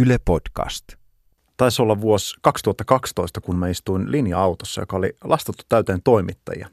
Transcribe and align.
Yle 0.00 0.18
Podcast. 0.24 0.84
Taisi 1.56 1.82
olla 1.82 2.00
vuosi 2.00 2.36
2012, 2.42 3.40
kun 3.40 3.56
mä 3.56 3.68
istuin 3.68 4.12
linja-autossa, 4.12 4.80
joka 4.80 4.96
oli 4.96 5.12
lastattu 5.24 5.62
täyteen 5.68 6.02
toimittajia. 6.02 6.68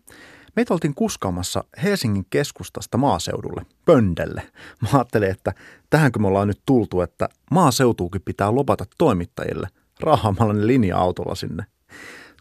Meitä 0.56 0.74
oltiin 0.74 0.96
kuskaamassa 0.96 1.64
Helsingin 1.84 2.26
keskustasta 2.30 2.98
maaseudulle, 2.98 3.66
Pöndelle. 3.86 4.42
Mä 4.82 4.90
ajattelin, 4.94 5.30
että 5.32 5.54
tähänkö 5.90 6.20
me 6.20 6.28
ollaan 6.28 6.48
nyt 6.48 6.62
tultu, 6.66 7.02
että 7.02 7.30
maaseutuukin 7.52 8.22
pitää 8.22 8.56
lopata 8.56 8.86
toimittajille 8.98 9.68
rahaamalla 10.00 10.54
ne 10.54 10.68
linja-autolla 10.68 11.36
sinne. 11.36 11.66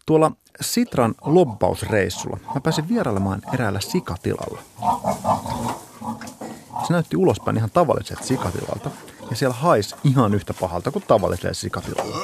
Tuolla 0.05 0.31
Sitran 0.61 1.15
lobbausreissulla 1.21 2.37
mä 2.55 2.61
pääsin 2.61 2.89
vierailemaan 2.89 3.41
eräällä 3.53 3.79
sikatilalla. 3.79 4.61
Se 6.87 6.93
näytti 6.93 7.17
ulospäin 7.17 7.57
ihan 7.57 7.71
tavalliset 7.71 8.23
sikatilalta 8.23 8.91
ja 9.29 9.35
siellä 9.35 9.55
haisi 9.55 9.95
ihan 10.03 10.33
yhtä 10.33 10.53
pahalta 10.53 10.91
kuin 10.91 11.05
tavallisella 11.07 11.53
sikatilalla. 11.53 12.17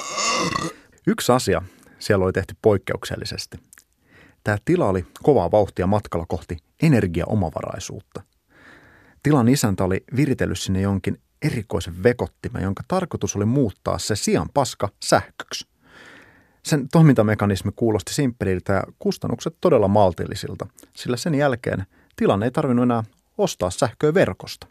Yksi 1.07 1.31
asia 1.31 1.61
siellä 1.99 2.25
oli 2.25 2.33
tehty 2.33 2.55
poikkeuksellisesti. 2.61 3.57
Tämä 4.43 4.57
tila 4.65 4.87
oli 4.87 5.05
kovaa 5.23 5.51
vauhtia 5.51 5.87
matkalla 5.87 6.25
kohti 6.29 6.57
energiaomavaraisuutta. 6.83 8.23
Tilan 9.23 9.47
isäntä 9.47 9.83
oli 9.83 10.03
viritellyt 10.15 10.59
sinne 10.59 10.81
jonkin 10.81 11.21
erikoisen 11.41 12.03
vekottimen, 12.03 12.63
jonka 12.63 12.83
tarkoitus 12.87 13.35
oli 13.35 13.45
muuttaa 13.45 13.99
se 13.99 14.15
sian 14.15 14.49
paska 14.53 14.89
sähköksi. 15.03 15.67
Sen 16.63 16.89
toimintamekanismi 16.89 17.71
kuulosti 17.75 18.13
simppeliltä 18.13 18.73
ja 18.73 18.83
kustannukset 18.99 19.55
todella 19.61 19.87
maltillisilta, 19.87 20.67
sillä 20.95 21.17
sen 21.17 21.35
jälkeen 21.35 21.85
tilanne 22.15 22.45
ei 22.45 22.51
tarvinnut 22.51 22.83
enää 22.83 23.03
ostaa 23.37 23.69
sähköä 23.69 24.13
verkosta. 24.13 24.67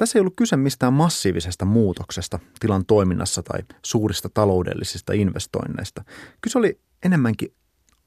Tässä 0.00 0.18
ei 0.18 0.20
ollut 0.20 0.36
kyse 0.36 0.56
mistään 0.56 0.92
massiivisesta 0.92 1.64
muutoksesta 1.64 2.38
tilan 2.60 2.86
toiminnassa 2.86 3.42
tai 3.42 3.60
suurista 3.82 4.28
taloudellisista 4.34 5.12
investoinneista. 5.12 6.04
Kyse 6.40 6.58
oli 6.58 6.80
enemmänkin 7.04 7.54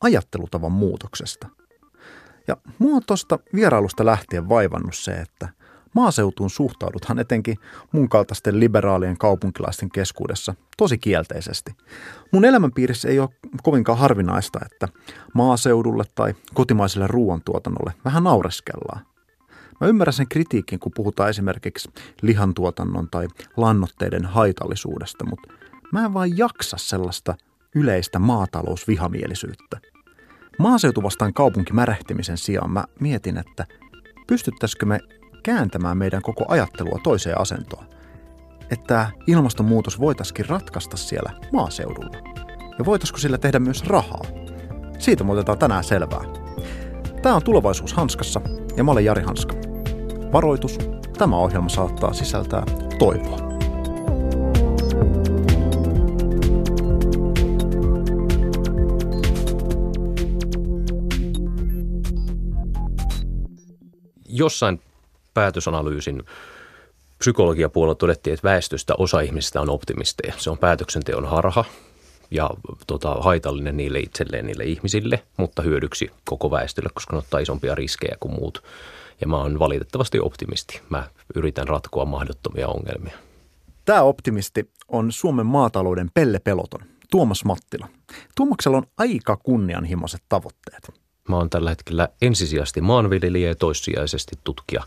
ajattelutavan 0.02 0.72
muutoksesta. 0.72 1.48
Ja 2.48 2.58
mua 2.80 3.02
tuosta 3.08 3.40
vierailusta 3.56 4.06
lähtien 4.06 4.50
vaivannut 4.50 4.96
se, 4.96 5.12
että 5.12 5.50
maaseutuun 5.96 6.50
suhtauduthan 6.50 7.20
etenkin 7.20 7.58
mun 7.92 8.10
kaltaisten 8.10 8.60
liberaalien 8.60 9.18
kaupunkilaisten 9.18 9.92
keskuudessa 9.92 10.56
tosi 10.78 10.98
kielteisesti. 10.98 11.72
Mun 12.32 12.46
elämänpiirissä 12.46 13.10
ei 13.10 13.20
ole 13.20 13.30
kovinkaan 13.64 13.98
harvinaista, 13.98 14.60
että 14.66 14.88
maaseudulle 15.34 16.04
tai 16.16 16.34
kotimaiselle 16.54 17.08
ruoantuotannolle 17.08 17.94
vähän 18.06 18.24
naureskellaan. 18.24 19.13
Mä 19.82 19.88
ymmärrän 19.88 20.14
sen 20.14 20.28
kritiikin, 20.30 20.80
kun 20.80 20.92
puhutaan 20.96 21.30
esimerkiksi 21.30 21.90
lihantuotannon 22.22 23.08
tai 23.12 23.28
lannoitteiden 23.58 24.26
haitallisuudesta, 24.26 25.26
mutta 25.26 25.54
mä 25.92 26.06
en 26.06 26.14
vaan 26.14 26.38
jaksa 26.38 26.78
sellaista 26.78 27.36
yleistä 27.76 28.20
maatalousvihamielisyyttä. 28.20 29.80
Maaseutu 30.60 31.04
vastaan 31.04 31.34
kaupunkimärähtimisen 31.34 32.38
sijaan 32.38 32.72
mä 32.72 32.84
mietin, 33.00 33.38
että 33.38 33.66
pystyttäisikö 34.28 34.86
me 34.86 35.00
kääntämään 35.44 35.98
meidän 35.98 36.22
koko 36.22 36.46
ajattelua 36.48 37.00
toiseen 37.04 37.42
asentoon. 37.42 37.86
Että 38.72 39.12
ilmastonmuutos 39.28 40.00
voitaisiin 40.00 40.50
ratkaista 40.50 40.98
siellä 40.98 41.32
maaseudulla. 41.54 42.18
Ja 42.80 42.86
voitaisiko 42.86 43.20
sillä 43.20 43.38
tehdä 43.38 43.60
myös 43.60 43.84
rahaa? 43.84 44.22
Siitä 45.00 45.24
me 45.24 45.32
otetaan 45.32 45.58
tänään 45.58 45.84
selvää. 45.84 46.22
Tämä 47.22 47.36
on 47.36 47.44
Tulevaisuus 47.44 47.94
Hanskassa 47.94 48.42
ja 48.78 48.84
mä 48.84 48.92
olen 48.92 49.06
Jari 49.06 49.24
Hanska. 49.24 49.56
Varoitus, 50.34 50.78
tämä 51.18 51.38
ohjelma 51.38 51.70
saattaa 51.70 52.14
sisältää 52.14 52.64
toivoa. 53.00 53.38
Jossain 64.30 64.82
päätösanalyysin 65.34 66.24
psykologiapuolella 67.18 67.96
todettiin, 67.96 68.34
että 68.34 68.48
väestöstä 68.48 68.94
osa 68.98 69.20
ihmisistä 69.20 69.62
on 69.62 69.70
optimisteja. 69.70 70.34
Se 70.38 70.50
on 70.50 70.58
päätöksenteon 70.58 71.26
harha 71.26 71.66
ja 72.34 72.50
tota, 72.88 73.14
haitallinen 73.14 73.78
niille 73.78 74.00
itselleen, 74.00 74.46
niille 74.46 74.64
ihmisille, 74.64 75.24
mutta 75.38 75.62
hyödyksi 75.62 76.10
koko 76.26 76.52
väestölle, 76.52 76.90
koska 76.94 77.14
ne 77.16 77.20
ottaa 77.20 77.40
isompia 77.40 77.76
riskejä 77.76 78.18
kuin 78.20 78.34
muut. 78.34 78.64
Ja 79.22 79.28
mä 79.28 79.38
oon 79.38 79.60
valitettavasti 79.60 80.20
optimisti. 80.20 80.82
Mä 80.90 81.04
yritän 81.36 81.68
ratkoa 81.68 82.06
mahdottomia 82.06 82.68
ongelmia. 82.68 83.18
Tämä 83.86 84.02
optimisti 84.02 84.70
on 84.88 85.12
Suomen 85.12 85.46
maatalouden 85.46 86.10
Pelle 86.14 86.40
Peloton, 86.40 86.82
Tuomas 87.12 87.46
Mattila. 87.46 87.88
Tuomaksella 88.36 88.78
on 88.78 88.88
aika 88.98 89.38
kunnianhimoiset 89.38 90.22
tavoitteet. 90.30 90.94
Mä 91.30 91.38
oon 91.38 91.50
tällä 91.50 91.70
hetkellä 91.70 92.10
ensisijaisesti 92.22 92.82
maanviljelijä 92.82 93.48
ja 93.48 93.56
toissijaisesti 93.56 94.36
tutkija 94.44 94.84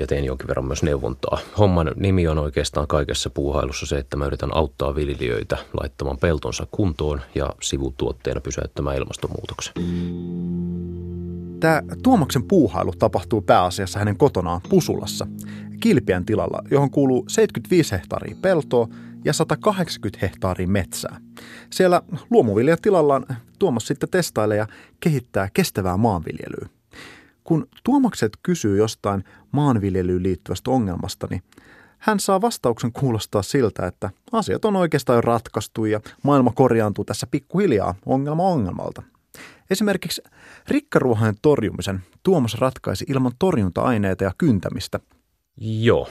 ja 0.00 0.06
teen 0.06 0.24
jonkin 0.24 0.48
verran 0.48 0.64
myös 0.64 0.82
neuvontaa. 0.82 1.38
Homman 1.58 1.92
nimi 1.96 2.28
on 2.28 2.38
oikeastaan 2.38 2.86
kaikessa 2.86 3.30
puuhailussa 3.30 3.86
se, 3.86 3.98
että 3.98 4.16
mä 4.16 4.26
yritän 4.26 4.56
auttaa 4.56 4.94
viljelijöitä 4.94 5.58
laittamaan 5.80 6.18
peltonsa 6.18 6.66
kuntoon 6.70 7.20
ja 7.34 7.54
sivutuotteena 7.62 8.40
pysäyttämään 8.40 8.96
ilmastonmuutoksen. 8.96 9.74
Tämä 11.60 11.82
Tuomaksen 12.02 12.42
puuhailu 12.42 12.92
tapahtuu 12.98 13.42
pääasiassa 13.42 13.98
hänen 13.98 14.16
kotonaan 14.16 14.60
Pusulassa, 14.68 15.26
Kilpiän 15.80 16.24
tilalla, 16.24 16.62
johon 16.70 16.90
kuuluu 16.90 17.24
75 17.28 17.92
hehtaaria 17.92 18.36
peltoa 18.42 18.88
ja 19.24 19.32
180 19.32 20.18
hehtaaria 20.26 20.68
metsää. 20.68 21.20
Siellä 21.70 22.02
luomuviljatilallaan 22.30 23.26
Tuomas 23.58 23.86
sitten 23.86 24.08
testailee 24.08 24.56
ja 24.56 24.66
kehittää 25.00 25.48
kestävää 25.52 25.96
maanviljelyä. 25.96 26.68
Kun 27.44 27.66
Tuomakset 27.84 28.32
kysyy 28.42 28.76
jostain 28.76 29.24
maanviljelyyn 29.52 30.22
liittyvästä 30.22 30.70
ongelmasta, 30.70 31.26
niin 31.30 31.42
hän 31.98 32.20
saa 32.20 32.40
vastauksen 32.40 32.92
kuulostaa 32.92 33.42
siltä, 33.42 33.86
että 33.86 34.10
asiat 34.32 34.64
on 34.64 34.76
oikeastaan 34.76 35.16
jo 35.16 35.20
ratkaistu 35.20 35.84
ja 35.84 36.00
maailma 36.22 36.52
korjaantuu 36.54 37.04
tässä 37.04 37.26
pikkuhiljaa 37.30 37.94
ongelma 38.06 38.42
ongelmalta. 38.42 39.02
Esimerkiksi 39.70 40.22
rikkaruohojen 40.68 41.34
torjumisen 41.42 42.00
Tuomas 42.22 42.54
ratkaisi 42.54 43.04
ilman 43.08 43.32
torjunta-aineita 43.38 44.24
ja 44.24 44.32
kyntämistä. 44.38 45.00
Joo, 45.60 46.08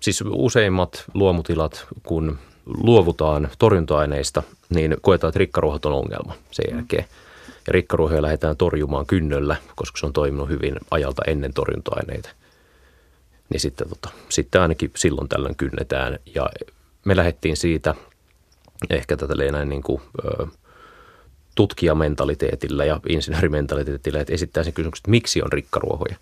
siis 0.00 0.24
useimmat 0.26 1.04
luomutilat, 1.14 1.86
kun 2.02 2.38
luovutaan 2.66 3.48
torjunta-aineista, 3.58 4.42
niin 4.74 4.96
koetaan, 5.00 5.28
että 5.28 5.38
rikkaruohot 5.38 5.84
on 5.84 5.92
ongelma 5.92 6.34
sen 6.50 6.64
jälkeen. 6.76 7.04
Ja 7.66 7.72
rikkaruohoja 7.72 8.22
lähdetään 8.22 8.56
torjumaan 8.56 9.06
kynnöllä, 9.06 9.56
koska 9.76 9.98
se 9.98 10.06
on 10.06 10.12
toiminut 10.12 10.48
hyvin 10.48 10.76
ajalta 10.90 11.22
ennen 11.26 11.54
torjunta-aineita. 11.54 12.30
Niin 13.48 13.60
sitten, 13.60 13.88
tota, 13.88 14.08
sitten 14.28 14.60
ainakin 14.60 14.90
silloin 14.96 15.28
tällöin 15.28 15.56
kynnetään. 15.56 16.18
Ja 16.34 16.50
me 17.04 17.16
lähdettiin 17.16 17.56
siitä 17.56 17.94
ehkä 18.90 19.16
tätä 19.16 19.34
näin 19.52 19.68
niin 19.68 19.82
kuin, 19.82 20.02
ö, 20.24 20.46
tutkijamentaliteetillä 21.54 22.84
ja 22.84 23.00
insinöörimentaliteetillä, 23.08 24.20
että 24.20 24.32
esittää 24.32 24.64
sen 24.64 24.72
kysymyksen, 24.72 25.00
että 25.00 25.10
miksi 25.10 25.42
on 25.42 25.52
rikkaruohoja. 25.52 26.16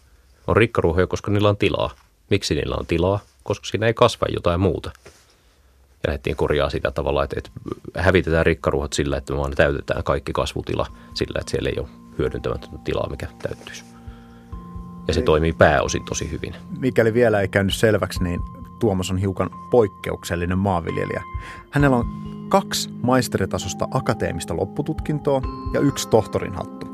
On 0.47 0.57
rikkaruohoja, 0.57 1.07
koska 1.07 1.31
niillä 1.31 1.49
on 1.49 1.57
tilaa. 1.57 1.95
Miksi 2.31 2.55
niillä 2.55 2.77
on 2.77 2.87
tilaa? 2.87 3.21
Koska 3.43 3.67
siinä 3.67 3.87
ei 3.87 3.95
kasva 3.95 4.27
jotain 4.35 4.61
muuta. 4.61 4.91
Ja 6.03 6.09
lähdettiin 6.09 6.37
korjaa 6.37 6.71
sitä 6.71 6.91
tavalla, 6.91 7.25
että, 7.25 7.37
että 7.39 7.51
hävitetään 7.97 8.47
rikkaruohot 8.47 8.93
sillä, 8.93 9.17
että 9.17 9.33
me 9.33 9.39
vaan 9.39 9.53
täytetään 9.55 10.05
kaikki 10.05 10.33
kasvutila 10.33 10.87
sillä, 11.15 11.39
että 11.41 11.51
siellä 11.51 11.71
ei 11.71 11.79
ole 11.79 11.89
hyödyntämätöntä 12.19 12.79
tilaa, 12.85 13.11
mikä 13.11 13.27
täyttyisi. 13.43 13.96
Ja 15.09 15.15
se 15.15 15.23
toimii 15.23 15.53
pääosin 15.53 16.05
tosi 16.05 16.31
hyvin. 16.31 16.55
Mikäli 16.79 17.15
vielä 17.15 17.41
ei 17.41 17.49
käynyt 17.49 17.75
selväksi, 17.75 18.25
niin 18.25 18.41
Tuomas 18.79 19.11
on 19.11 19.19
hiukan 19.19 19.51
poikkeuksellinen 19.71 20.59
maanviljelijä. 20.59 21.23
Hänellä 21.71 21.97
on 21.97 22.07
kaksi 22.49 22.91
maisteritasosta 23.03 23.89
akateemista 23.91 24.57
loppututkintoa 24.57 25.43
ja 25.75 25.81
yksi 25.81 26.09
tohtorin 26.09 26.55
hattu. 26.55 26.87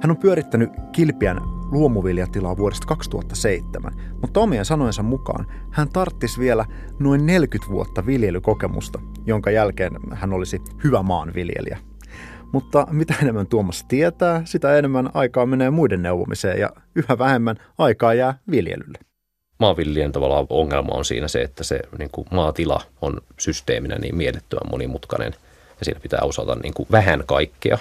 Hän 0.00 0.10
on 0.10 0.16
pyörittänyt 0.16 0.70
Kilpiän 0.92 1.40
luomuviljatilaa 1.70 2.56
vuodesta 2.56 2.86
2007, 2.86 3.92
mutta 4.20 4.40
omien 4.40 4.64
sanojensa 4.64 5.02
mukaan 5.02 5.46
hän 5.70 5.88
tarttisi 5.88 6.40
vielä 6.40 6.64
noin 6.98 7.26
40 7.26 7.72
vuotta 7.72 8.06
viljelykokemusta, 8.06 9.00
jonka 9.26 9.50
jälkeen 9.50 9.92
hän 10.12 10.32
olisi 10.32 10.62
hyvä 10.84 11.02
maanviljelijä. 11.02 11.78
Mutta 12.52 12.86
mitä 12.90 13.14
enemmän 13.22 13.46
Tuomas 13.46 13.84
tietää, 13.84 14.42
sitä 14.44 14.78
enemmän 14.78 15.10
aikaa 15.14 15.46
menee 15.46 15.70
muiden 15.70 16.02
neuvomiseen 16.02 16.60
ja 16.60 16.70
yhä 16.94 17.18
vähemmän 17.18 17.56
aikaa 17.78 18.14
jää 18.14 18.38
viljelylle 18.50 18.98
maanviljelijän 19.62 20.12
tavallaan 20.12 20.46
ongelma 20.50 20.94
on 20.94 21.04
siinä 21.04 21.28
se, 21.28 21.42
että 21.42 21.64
se 21.64 21.80
niin 21.98 22.10
kuin 22.12 22.26
maatila 22.30 22.82
on 23.02 23.20
systeeminä 23.38 23.98
niin 23.98 24.16
mielettömän 24.16 24.70
monimutkainen 24.70 25.34
ja 25.78 25.84
siinä 25.84 26.00
pitää 26.00 26.20
osata 26.22 26.54
niin 26.54 26.74
kuin 26.74 26.86
vähän 26.90 27.22
kaikkea. 27.26 27.78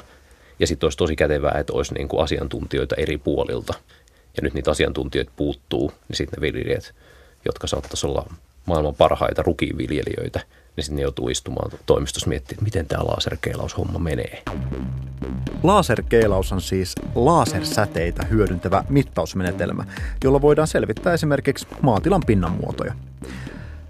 Ja 0.60 0.68
sitten 0.68 0.86
olisi 0.86 0.98
tosi 0.98 1.16
kätevää, 1.16 1.58
että 1.60 1.74
olisi 1.74 1.94
niin 1.94 2.08
kuin 2.08 2.24
asiantuntijoita 2.24 2.96
eri 2.96 3.18
puolilta. 3.18 3.74
Ja 4.38 4.44
nyt 4.44 4.54
niitä 4.54 4.72
asiantuntijoita 4.72 5.32
puuttuu, 5.36 5.92
niin 6.08 6.18
sitten 6.18 6.38
ne 6.38 6.42
viljelijät, 6.42 6.94
jotka 7.46 7.68
saattaisi 7.68 8.08
olla 8.08 8.34
maailman 8.66 8.96
parhaita 8.96 9.44
rukiinviljelijöitä, 9.44 10.40
niin 10.76 10.84
sitten 10.84 11.02
joutuu 11.02 11.30
istumaan 11.30 11.72
toimistossa 11.86 12.30
miettimään, 12.30 12.56
että 12.56 12.64
miten 12.64 12.88
tämä 12.88 13.04
laserkeilaushomma 13.04 14.00
menee. 14.00 14.44
Laserkeilaus 15.64 16.52
on 16.52 16.62
siis 16.62 16.96
lasersäteitä 17.16 18.26
hyödyntävä 18.26 18.84
mittausmenetelmä, 18.90 19.86
jolla 20.24 20.42
voidaan 20.42 20.68
selvittää 20.68 21.14
esimerkiksi 21.14 21.68
maatilan 21.82 22.22
pinnanmuotoja. 22.28 22.94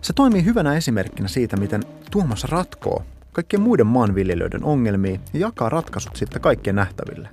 Se 0.02 0.14
toimii 0.14 0.46
hyvänä 0.46 0.78
esimerkkinä 0.78 1.28
siitä, 1.28 1.58
miten 1.58 1.84
Tuomas 2.12 2.44
ratkoo 2.44 3.04
kaikkien 3.32 3.62
muiden 3.62 3.88
maanviljelijöiden 3.88 4.64
ongelmia 4.64 5.20
ja 5.34 5.40
jakaa 5.40 5.70
ratkaisut 5.70 6.16
sitten 6.16 6.42
kaikkien 6.42 6.76
nähtäville. 6.76 7.30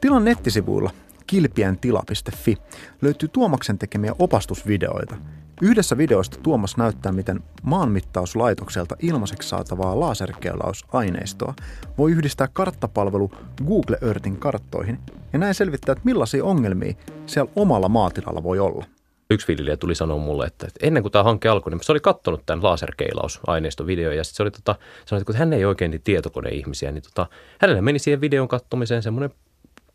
Tilan 0.00 0.24
nettisivuilla 0.24 0.90
kilpientila.fi 1.26 2.56
löytyy 3.02 3.28
Tuomaksen 3.28 3.78
tekemiä 3.78 4.14
opastusvideoita. 4.18 5.16
Yhdessä 5.64 5.98
videosta 5.98 6.36
Tuomas 6.42 6.76
näyttää, 6.76 7.12
miten 7.12 7.40
maanmittauslaitokselta 7.62 8.96
ilmaiseksi 9.02 9.48
saatavaa 9.48 10.00
laserkeilausaineistoa 10.00 11.54
voi 11.98 12.12
yhdistää 12.12 12.48
karttapalvelu 12.52 13.30
Google 13.66 13.98
Earthin 14.02 14.36
karttoihin 14.36 14.98
ja 15.32 15.38
näin 15.38 15.54
selvittää, 15.54 15.92
että 15.92 16.04
millaisia 16.04 16.44
ongelmia 16.44 16.94
siellä 17.26 17.52
omalla 17.56 17.88
maatilalla 17.88 18.42
voi 18.42 18.58
olla 18.58 18.84
yksi 19.30 19.48
viljelijä 19.48 19.76
tuli 19.76 19.94
sanoa 19.94 20.18
mulle, 20.18 20.46
että 20.46 20.68
ennen 20.82 21.02
kuin 21.02 21.12
tämä 21.12 21.22
hanke 21.22 21.48
alkoi, 21.48 21.70
niin 21.70 21.84
se 21.84 21.92
oli 21.92 22.00
katsonut 22.00 22.46
tämän 22.46 22.64
laserkeilausaineiston 22.64 23.86
video 23.86 24.12
ja 24.12 24.24
sitten 24.24 24.36
se 24.36 24.42
oli 24.42 24.50
tota, 24.50 24.74
sanoi, 25.06 25.20
että 25.20 25.32
kun 25.32 25.38
hän 25.38 25.52
ei 25.52 25.64
oikein 25.64 25.90
niin 25.90 26.02
tietokoneihmisiä, 26.02 26.92
niin 26.92 27.02
tota, 27.02 27.26
hänelle 27.58 27.80
meni 27.82 27.98
siihen 27.98 28.20
videon 28.20 28.48
kattomiseen 28.48 29.02
semmoinen 29.02 29.30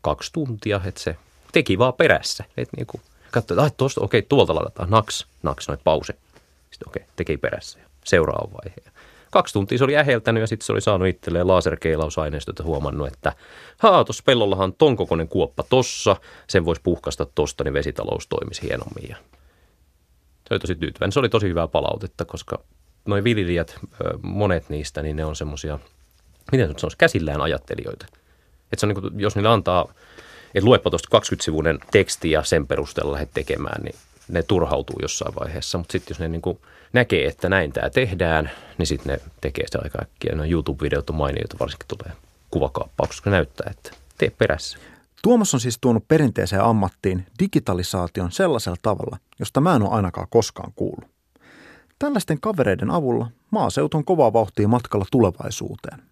kaksi 0.00 0.32
tuntia, 0.32 0.80
että 0.84 1.00
se 1.00 1.16
teki 1.52 1.78
vaan 1.78 1.94
perässä. 1.94 2.44
Että 2.56 2.76
niin 2.76 2.86
kuin 2.86 3.02
katsoi, 3.32 3.66
että 3.66 3.76
tuosta, 3.76 4.00
okei, 4.00 4.22
tuolta 4.22 4.54
ladataan, 4.54 4.90
naks, 4.90 5.26
naks, 5.42 5.68
noin 5.68 5.80
pause. 5.84 6.14
Sitten 6.70 6.88
okei, 6.88 7.04
teki 7.16 7.36
perässä 7.36 7.78
ja 7.78 7.86
seuraava 8.04 8.52
vaihe 8.52 8.74
kaksi 9.30 9.52
tuntia 9.52 9.78
se 9.78 9.84
oli 9.84 9.96
äheltänyt 9.96 10.40
ja 10.40 10.46
sitten 10.46 10.66
se 10.66 10.72
oli 10.72 10.80
saanut 10.80 11.08
itselleen 11.08 11.48
laserkeilausaineistot 11.48 12.58
ja 12.58 12.64
huomannut, 12.64 13.08
että 13.08 13.32
haa, 13.78 14.04
tuossa 14.04 14.22
pellollahan 14.26 14.64
on 14.64 14.74
ton 14.74 14.96
kokoinen 14.96 15.28
kuoppa 15.28 15.62
tossa, 15.62 16.16
sen 16.46 16.64
voisi 16.64 16.82
puhkasta 16.82 17.26
tosta, 17.34 17.64
niin 17.64 17.74
vesitalous 17.74 18.26
toimisi 18.26 18.62
hienommin. 18.62 19.08
Ja 19.08 19.16
se 20.48 20.54
oli 20.54 20.58
tosi 20.58 20.74
tyytyväinen. 20.74 21.12
Se 21.12 21.20
oli 21.20 21.28
tosi 21.28 21.48
hyvää 21.48 21.68
palautetta, 21.68 22.24
koska 22.24 22.58
noin 23.06 23.24
viljelijät, 23.24 23.78
monet 24.22 24.68
niistä, 24.68 25.02
niin 25.02 25.16
ne 25.16 25.24
on 25.24 25.36
semmoisia, 25.36 25.78
miten 26.52 26.74
se 26.78 26.86
on, 26.86 26.90
käsillään 26.98 27.40
ajattelijoita. 27.40 28.06
Että 28.72 28.80
se 28.80 28.86
on 28.86 28.88
niin 28.88 29.02
kuin, 29.02 29.20
jos 29.20 29.36
niillä 29.36 29.52
antaa, 29.52 29.92
että 30.54 30.64
luepa 30.64 30.90
tuosta 30.90 31.18
20-sivuinen 31.18 31.78
teksti 31.90 32.30
ja 32.30 32.44
sen 32.44 32.66
perusteella 32.66 33.12
lähdet 33.12 33.30
tekemään, 33.34 33.82
niin 33.82 33.94
ne 34.28 34.42
turhautuu 34.42 34.96
jossain 35.02 35.34
vaiheessa. 35.40 35.78
Mutta 35.78 35.92
sitten 35.92 36.14
jos 36.14 36.20
ne 36.20 36.28
niin 36.28 36.58
näkee, 36.92 37.26
että 37.26 37.48
näin 37.48 37.72
tämä 37.72 37.90
tehdään, 37.90 38.50
niin 38.78 38.86
sitten 38.86 39.12
ne 39.12 39.20
tekee 39.40 39.66
sitä 39.66 39.78
aika 39.82 39.98
äkkiä. 40.02 40.34
No 40.34 40.44
YouTube-videot 40.44 41.10
on 41.10 41.16
mainioita, 41.16 41.56
varsinkin 41.60 41.88
tulee 41.88 42.16
kuvakaappauksessa, 42.50 43.20
koska 43.22 43.30
näyttää, 43.30 43.70
että 43.70 43.90
tee 44.18 44.30
perässä. 44.30 44.78
Tuomas 45.22 45.54
on 45.54 45.60
siis 45.60 45.78
tuonut 45.80 46.08
perinteiseen 46.08 46.62
ammattiin 46.62 47.26
digitalisaation 47.38 48.32
sellaisella 48.32 48.76
tavalla, 48.82 49.18
josta 49.38 49.60
mä 49.60 49.76
en 49.76 49.82
ole 49.82 49.90
ainakaan 49.90 50.26
koskaan 50.30 50.72
kuullut. 50.76 51.10
Tällaisten 51.98 52.40
kavereiden 52.40 52.90
avulla 52.90 53.30
maaseutu 53.50 53.96
on 53.96 54.04
kovaa 54.04 54.32
vauhtia 54.32 54.68
matkalla 54.68 55.06
tulevaisuuteen. 55.10 56.07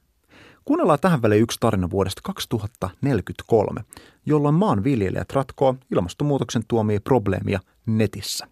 Kuunnellaan 0.67 0.99
tähän 1.01 1.23
väliin 1.23 1.43
yksi 1.43 1.57
tarina 1.61 1.91
vuodesta 1.91 2.21
2043, 2.25 3.85
jolloin 4.27 4.55
maanviljelijät 4.55 5.33
ratkoo 5.33 5.75
ilmastonmuutoksen 5.93 6.63
tuomia 6.69 7.01
probleemia 7.01 7.61
netissä. 7.87 8.47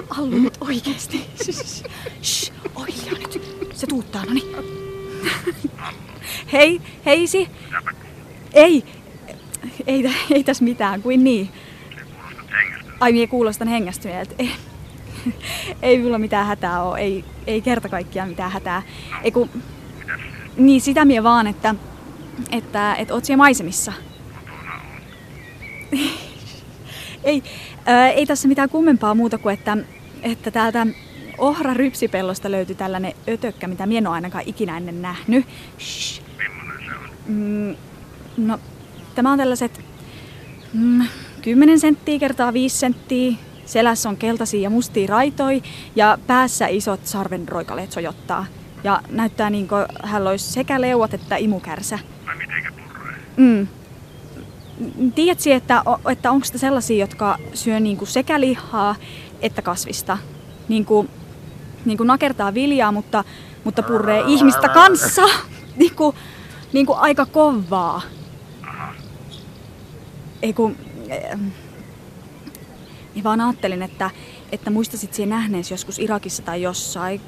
Allu 0.18 0.38
nyt 0.38 0.58
oikeesti. 0.60 1.26
Shh, 2.22 2.52
oi 2.74 2.88
nyt. 3.10 3.42
Se 3.74 3.86
tuuttaa, 3.86 4.24
no 4.24 4.32
niin. 4.34 4.56
Hei, 6.52 6.80
heisi. 7.06 7.48
Ei, 8.52 8.84
ei, 9.86 10.10
ei 10.30 10.44
tässä 10.44 10.64
mitään, 10.64 11.02
kuin 11.02 11.24
niin. 11.24 11.50
Ai, 13.00 13.12
minä 13.12 13.26
kuulostan 13.26 13.68
hengästyneeltä. 13.68 14.34
Ei, 14.38 14.50
ei 15.82 15.98
minulla 15.98 16.18
mitään 16.18 16.46
hätää 16.46 16.82
ole, 16.82 16.98
ei, 16.98 17.24
ei 17.46 17.60
kerta 17.60 17.88
kaikkiaan 17.88 18.28
mitään 18.28 18.50
hätää. 18.50 18.82
Ei 19.22 19.30
kun, 19.30 19.50
niin 20.56 20.80
sitä 20.80 21.04
mie 21.04 21.22
vaan, 21.22 21.46
että, 21.46 21.74
että, 22.52 22.94
että 22.94 23.14
oot 23.14 23.24
siellä 23.24 23.42
maisemissa. 23.42 23.92
ei, 27.24 27.42
ää, 27.86 28.10
ei 28.10 28.26
tässä 28.26 28.48
mitään 28.48 28.70
kummempaa 28.70 29.14
muuta 29.14 29.38
kuin, 29.38 29.54
että, 29.54 29.76
että 30.22 30.50
täältä 30.50 30.86
ohra 31.38 31.74
rypsipellosta 31.74 32.50
löytyi 32.50 32.76
tällainen 32.76 33.12
ötökkä, 33.28 33.66
mitä 33.66 33.86
minä 33.86 33.98
en 33.98 34.06
ole 34.06 34.14
ainakaan 34.14 34.44
ikinä 34.46 34.76
ennen 34.76 35.02
nähnyt. 35.02 35.46
Shh. 35.78 36.20
se 36.20 36.94
on? 36.94 37.10
Mm, 37.26 37.76
no, 38.36 38.58
tämä 39.14 39.32
on 39.32 39.38
tällaiset 39.38 39.80
mm, 40.72 41.06
10 41.40 41.80
senttiä 41.80 42.18
kertaa 42.18 42.52
5 42.52 42.78
senttiä. 42.78 43.36
Selässä 43.66 44.08
on 44.08 44.16
keltaisia 44.16 44.60
ja 44.60 44.70
mustia 44.70 45.06
raitoi 45.08 45.62
ja 45.96 46.18
päässä 46.26 46.66
isot 46.66 47.00
sarvenroikaleet 47.06 47.92
sojottaa. 47.92 48.46
Ja 48.84 49.00
näyttää 49.10 49.50
niin 49.50 49.68
kuin 49.68 49.86
hän 50.02 50.26
olisi 50.26 50.52
sekä 50.52 50.80
leuat 50.80 51.14
että 51.14 51.36
imukärsä. 51.36 51.98
Vai 52.26 52.36
mitenkä 52.36 52.72
purree? 52.72 53.16
Mm. 53.36 53.66
Tiedätkö, 55.14 55.54
että, 55.54 55.82
että 56.10 56.30
onko 56.30 56.44
sitä 56.44 56.58
sellaisia, 56.58 56.96
jotka 56.96 57.38
syö 57.54 57.80
niin 57.80 57.96
kuin 57.96 58.08
sekä 58.08 58.40
lihaa 58.40 58.96
että 59.40 59.62
kasvista? 59.62 60.18
Niin 60.68 60.84
kuin, 60.84 61.10
niin 61.84 61.96
kuin 61.96 62.06
nakertaa 62.06 62.54
viljaa, 62.54 62.92
mutta, 62.92 63.24
mutta 63.64 63.82
purree 63.82 64.22
ihmistä 64.26 64.68
kanssa. 64.68 65.22
niin 65.76 65.94
kuin, 65.94 66.16
niin 66.72 66.86
kuin 66.86 66.98
aika 66.98 67.26
kovaa. 67.26 68.02
Ei 70.42 70.52
kun, 70.52 70.76
niin 73.14 73.24
vaan 73.24 73.40
ajattelin, 73.40 73.82
että, 73.82 74.10
että 74.52 74.70
muistasit 74.70 75.14
siihen 75.14 75.30
nähneesi 75.30 75.74
joskus 75.74 75.98
Irakissa 75.98 76.42
tai 76.42 76.62
jossain. 76.62 77.20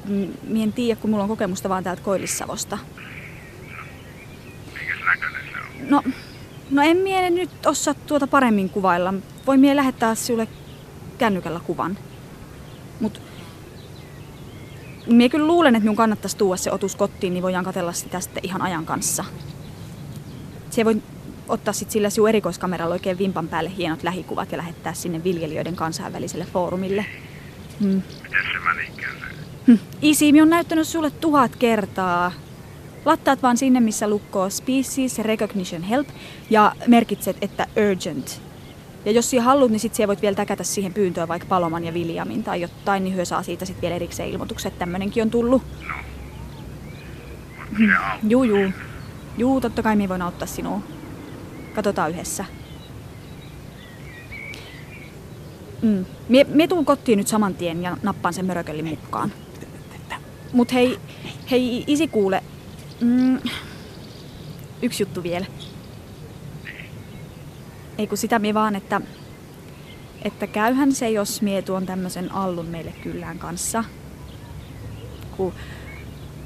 Mie 0.43 0.63
en 0.63 0.73
tiedä, 0.73 1.01
kun 1.01 1.09
mulla 1.09 1.23
on 1.23 1.29
kokemusta 1.29 1.69
vaan 1.69 1.83
täältä 1.83 2.01
Koillissavosta. 2.01 2.77
No, 5.89 6.03
no 6.71 6.81
en 6.81 6.97
mie 6.97 7.29
nyt 7.29 7.65
osaa 7.65 7.93
tuota 7.93 8.27
paremmin 8.27 8.69
kuvailla. 8.69 9.13
Voin 9.47 9.59
mie 9.59 9.75
lähettää 9.75 10.15
sinulle 10.15 10.47
kännykällä 11.17 11.59
kuvan. 11.59 11.97
Mut 12.99 13.21
mie 15.07 15.29
kyllä 15.29 15.47
luulen, 15.47 15.75
että 15.75 15.83
minun 15.83 15.95
kannattaisi 15.95 16.37
tuoda 16.37 16.57
se 16.57 16.71
otus 16.71 16.95
kotiin, 16.95 17.33
niin 17.33 17.43
voidaan 17.43 17.65
katella 17.65 17.93
sitä 17.93 18.19
sitten 18.19 18.45
ihan 18.45 18.61
ajan 18.61 18.85
kanssa. 18.85 19.25
Se 20.69 20.85
voi 20.85 21.01
ottaa 21.47 21.73
sit 21.73 21.91
sillä 21.91 22.09
sinun 22.09 22.29
erikoiskameralla 22.29 22.93
oikein 22.93 23.17
vimpan 23.17 23.47
päälle 23.47 23.71
hienot 23.77 24.03
lähikuvat 24.03 24.51
ja 24.51 24.57
lähettää 24.57 24.93
sinne 24.93 25.23
viljelijöiden 25.23 25.75
kansainväliselle 25.75 26.45
foorumille. 26.53 27.05
Hmm. 27.79 28.01
Miten 28.23 28.43
se 28.53 28.59
menikään 28.75 29.15
se? 29.19 29.71
Hm. 29.71 30.41
On 30.41 30.49
näyttänyt 30.49 30.87
sulle 30.87 31.11
tuhat 31.11 31.55
kertaa. 31.55 32.31
Lattaat 33.05 33.43
vaan 33.43 33.57
sinne, 33.57 33.79
missä 33.79 34.07
lukkoo 34.07 34.49
Species 34.49 35.19
Recognition 35.19 35.81
Help 35.81 36.07
ja 36.49 36.75
merkitset, 36.87 37.37
että 37.41 37.67
Urgent. 37.89 38.41
Ja 39.05 39.11
jos 39.11 39.29
sinä 39.29 39.41
haluat, 39.43 39.71
niin 39.71 39.79
sit 39.79 39.93
voit 40.07 40.21
vielä 40.21 40.35
täkätä 40.35 40.63
siihen 40.63 40.93
pyyntöön 40.93 41.27
vaikka 41.27 41.47
Paloman 41.47 41.83
ja 41.83 41.93
Viljamin 41.93 42.43
tai 42.43 42.61
jotain, 42.61 43.03
niin 43.03 43.15
hyö 43.15 43.25
saa 43.25 43.43
siitä 43.43 43.65
sitten 43.65 43.81
vielä 43.81 43.95
erikseen 43.95 44.29
ilmoitukset, 44.29 44.67
että 44.73 44.79
tämmönenkin 44.79 45.23
on 45.23 45.29
tullut. 45.29 45.61
No. 45.87 45.95
Hm. 47.77 48.29
Juu, 48.29 48.43
juu. 48.43 48.71
Juu, 49.37 49.61
totta 49.61 49.83
kai 49.83 49.95
minä 49.95 50.09
voin 50.09 50.21
auttaa 50.21 50.47
sinua. 50.47 50.81
Katsotaan 51.75 52.11
yhdessä. 52.11 52.45
Mm. 55.81 56.05
Mie, 56.29 56.43
mie 56.43 56.67
tuun 56.67 56.85
kotiin 56.85 57.17
nyt 57.17 57.27
saman 57.27 57.55
tien 57.55 57.83
ja 57.83 57.97
nappaan 58.03 58.33
sen 58.33 58.45
mörökellin 58.45 58.85
mukaan. 58.85 59.31
Mut 60.53 60.73
hei, 60.73 60.99
hei 61.51 61.83
isi 61.87 62.07
kuule. 62.07 62.43
Mm, 63.01 63.39
yksi 64.81 65.03
juttu 65.03 65.23
vielä. 65.23 65.45
Ei 67.97 68.07
kun 68.07 68.17
sitä 68.17 68.39
mie 68.39 68.53
vaan, 68.53 68.75
että, 68.75 69.01
että 70.21 70.47
käyhän 70.47 70.91
se, 70.91 71.09
jos 71.09 71.41
mie 71.41 71.61
tuon 71.61 71.85
tämmöisen 71.85 72.31
allun 72.31 72.65
meille 72.65 72.93
kyllään 73.03 73.39
kanssa. 73.39 73.83
Kun 75.37 75.53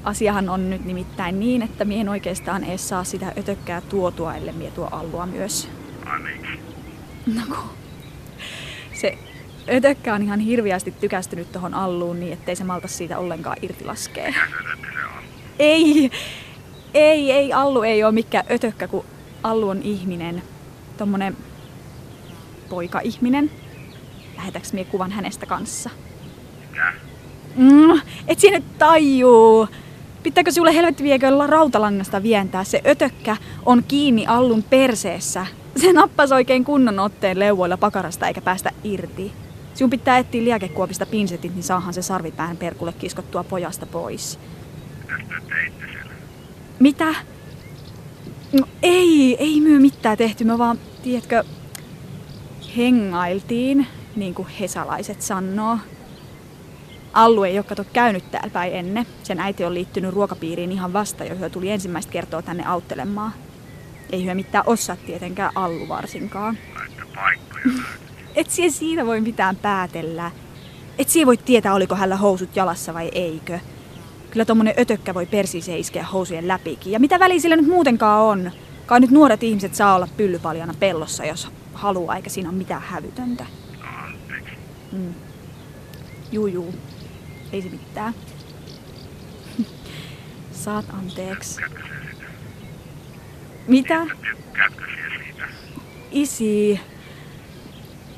Asiahan 0.08 0.48
on 0.48 0.70
nyt 0.70 0.84
nimittäin 0.84 1.40
niin, 1.40 1.62
että 1.62 1.84
mie 1.84 2.00
en 2.00 2.08
oikeastaan 2.08 2.64
edes 2.64 2.88
saa 2.88 3.04
sitä 3.04 3.32
ötökkää 3.38 3.80
tuotua, 3.80 4.34
ellei 4.34 4.54
mie 4.54 4.70
tuo 4.70 4.88
allua 4.90 5.26
myös. 5.26 5.68
Ai 6.06 6.20
No 7.26 7.42
kun 7.48 7.70
se 8.92 9.18
ötökkä 9.70 10.14
on 10.14 10.22
ihan 10.22 10.40
hirviästi 10.40 10.90
tykästynyt 10.90 11.52
tohon 11.52 11.74
alluun 11.74 12.20
niin, 12.20 12.32
ettei 12.32 12.56
se 12.56 12.64
malta 12.64 12.88
siitä 12.88 13.18
ollenkaan 13.18 13.56
irti 13.62 13.84
laskee. 13.84 14.34
Ei, 15.58 16.10
Ei, 16.94 17.32
ei, 17.32 17.52
Allu 17.52 17.82
ei 17.82 18.04
ole 18.04 18.12
mikään 18.12 18.44
ötökkä, 18.50 18.88
kun 18.88 19.04
Allu 19.42 19.68
on 19.68 19.82
ihminen. 19.82 20.42
Tommonen 20.96 21.36
poika-ihminen. 22.68 23.50
Lähetäks 24.36 24.72
mie 24.72 24.84
kuvan 24.84 25.12
hänestä 25.12 25.46
kanssa? 25.46 25.90
Mitä? 26.60 26.92
Mm, 27.56 28.00
et 28.28 28.38
sinä 28.38 28.58
nyt 28.58 28.78
tajuu. 28.78 29.68
Pitääkö 30.28 30.52
sulle 30.52 30.74
helvetti 30.74 31.02
viekö 31.02 31.30
rautalangasta 31.46 32.22
vientää? 32.22 32.64
Se 32.64 32.82
ötökkä 32.86 33.36
on 33.66 33.84
kiinni 33.88 34.26
Allun 34.26 34.62
perseessä. 34.62 35.46
Se 35.76 35.92
nappas 35.92 36.32
oikein 36.32 36.64
kunnon 36.64 36.98
otteen 36.98 37.38
leuvoilla 37.38 37.76
pakarasta 37.76 38.26
eikä 38.26 38.40
päästä 38.40 38.70
irti. 38.84 39.32
Sinun 39.74 39.90
pitää 39.90 40.18
etsiä 40.18 40.44
liäkekuopista 40.44 41.06
pinsetit, 41.06 41.54
niin 41.54 41.62
saahan 41.62 41.94
se 41.94 42.02
sarvipään 42.02 42.56
perkulle 42.56 42.92
kiskottua 42.92 43.44
pojasta 43.44 43.86
pois. 43.86 44.38
Mitä? 46.78 47.14
No 48.52 48.66
ei, 48.82 49.36
ei 49.38 49.60
myö 49.60 49.80
mitään 49.80 50.18
tehty. 50.18 50.44
Me 50.44 50.58
vaan, 50.58 50.78
tiedätkö, 51.02 51.44
hengailtiin, 52.76 53.86
niin 54.16 54.34
kuin 54.34 54.48
hesalaiset 54.48 55.22
sanoo. 55.22 55.78
Allu 57.12 57.44
ei 57.44 57.58
ole 57.58 57.86
käynyt 57.92 58.30
täällä 58.30 58.50
päin 58.50 58.72
ennen. 58.72 59.06
Sen 59.22 59.40
äiti 59.40 59.64
on 59.64 59.74
liittynyt 59.74 60.14
ruokapiiriin 60.14 60.72
ihan 60.72 60.92
vasta, 60.92 61.24
jo 61.24 61.36
hyö 61.36 61.50
tuli 61.50 61.70
ensimmäistä 61.70 62.12
kertoa 62.12 62.42
tänne 62.42 62.64
auttelemaan. 62.66 63.32
Ei 64.12 64.24
hyö 64.24 64.34
mitään 64.34 64.64
osaa 64.66 64.96
tietenkään 64.96 65.52
Allu 65.54 65.88
varsinkaan. 65.88 66.58
Et 68.34 68.50
siihen 68.50 68.72
siinä 68.72 69.06
voi 69.06 69.20
mitään 69.20 69.56
päätellä. 69.56 70.30
Et 70.98 71.08
siihen 71.08 71.26
voi 71.26 71.36
tietää, 71.36 71.74
oliko 71.74 71.94
hänellä 71.94 72.16
housut 72.16 72.56
jalassa 72.56 72.94
vai 72.94 73.10
eikö. 73.14 73.58
Kyllä 74.30 74.44
tommonen 74.44 74.74
ötökkä 74.78 75.14
voi 75.14 75.26
persiiseen 75.26 75.78
iskeä 75.78 76.04
housujen 76.04 76.48
läpikin. 76.48 76.92
Ja 76.92 77.00
mitä 77.00 77.18
väliä 77.18 77.40
sillä 77.40 77.56
nyt 77.56 77.66
muutenkaan 77.66 78.22
on? 78.22 78.50
Kai 78.86 79.00
nyt 79.00 79.10
nuoret 79.10 79.42
ihmiset 79.42 79.74
saa 79.74 79.94
olla 79.94 80.08
pyllypaljana 80.16 80.74
pellossa, 80.80 81.24
jos 81.24 81.48
haluaa, 81.74 82.16
eikä 82.16 82.30
siinä 82.30 82.48
ole 82.48 82.58
mitään 82.58 82.82
hävytöntä. 82.82 83.46
Mm. 84.92 85.14
Juu, 86.32 86.46
juu. 86.46 86.74
Ei 87.52 87.62
se 87.62 87.68
mitään. 87.68 88.14
Saat 90.52 90.84
anteeksi. 90.92 91.60
Mitä? 93.66 94.06
Isi. 96.10 96.80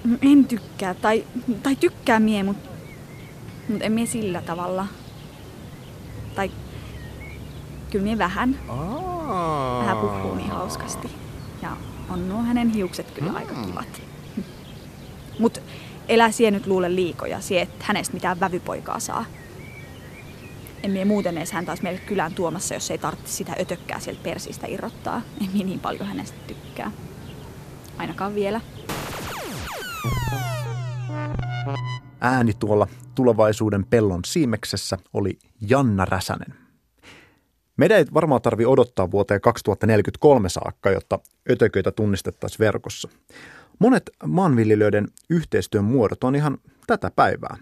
Mm, 0.05 0.19
En 0.23 0.45
tykkää. 0.45 0.95
Tai, 0.95 1.25
tai 1.63 1.77
tykkää 1.77 2.21
mie, 2.21 2.43
mut, 2.43 2.57
mut 3.69 3.83
en 3.83 3.93
mie 3.93 4.07
sillä 4.07 4.43
tavalla. 4.43 4.87
Tai 6.35 6.51
kyllä 7.91 8.05
mie 8.05 8.19
vähän. 8.19 8.59
Vähän 9.81 9.97
puhuu 9.97 10.35
niin 10.35 10.51
hauskasti. 10.51 11.09
Ja 11.63 11.77
on 12.09 12.29
nuo 12.29 12.43
hänen 12.43 12.71
hiukset 12.71 13.11
kyllä 13.11 13.33
aika 13.33 13.55
kivat. 13.67 14.03
Mut 15.41 15.63
elä 16.11 16.31
sie 16.31 16.51
nyt 16.51 16.67
luule 16.67 16.95
liikoja, 16.95 17.41
sie 17.41 17.61
et 17.63 17.71
hänestä 17.79 18.15
mitään 18.15 18.41
vävypoikaa 18.41 19.01
saa. 19.01 19.25
En 20.83 20.91
mie 20.91 21.05
muuten 21.05 21.39
edes 21.39 21.53
hän 21.53 21.67
taas 21.67 21.83
meille 21.83 22.01
kylään 22.07 22.35
tuomassa, 22.35 22.75
jos 22.75 22.91
ei 22.91 22.99
tarvitse 22.99 23.33
sitä 23.33 23.53
ötökkää 23.61 24.01
sieltä 24.01 24.23
persistä 24.23 24.67
irrottaa. 24.67 25.23
En 25.41 25.49
mie 25.53 25.65
niin 25.65 25.81
paljon 25.81 26.07
hänestä 26.07 26.37
tykkää. 26.47 26.91
Ainakaan 27.99 28.35
vielä. 28.35 28.61
Ääni 32.21 32.53
tuolla 32.59 32.87
tulevaisuuden 33.15 33.85
pellon 33.85 34.21
siimeksessä 34.27 34.99
oli 35.13 35.39
Janna 35.61 36.05
Räsänen. 36.05 36.55
Meidän 37.77 37.99
ei 37.99 38.05
varmaan 38.15 38.43
tarvi 38.43 38.65
odottaa 38.65 39.11
vuoteen 39.11 39.41
2043 39.41 40.49
saakka, 40.49 40.91
jotta 40.91 41.19
ötököitä 41.51 41.93
tunnistettaisiin 41.93 42.59
verkossa. 42.59 43.09
Monet 43.81 44.11
maanviljelijöiden 44.27 45.09
yhteistyön 45.31 45.85
muodot 45.85 46.25
on 46.25 46.35
ihan 46.35 46.59
tätä 46.87 47.11
päivää. 47.17 47.57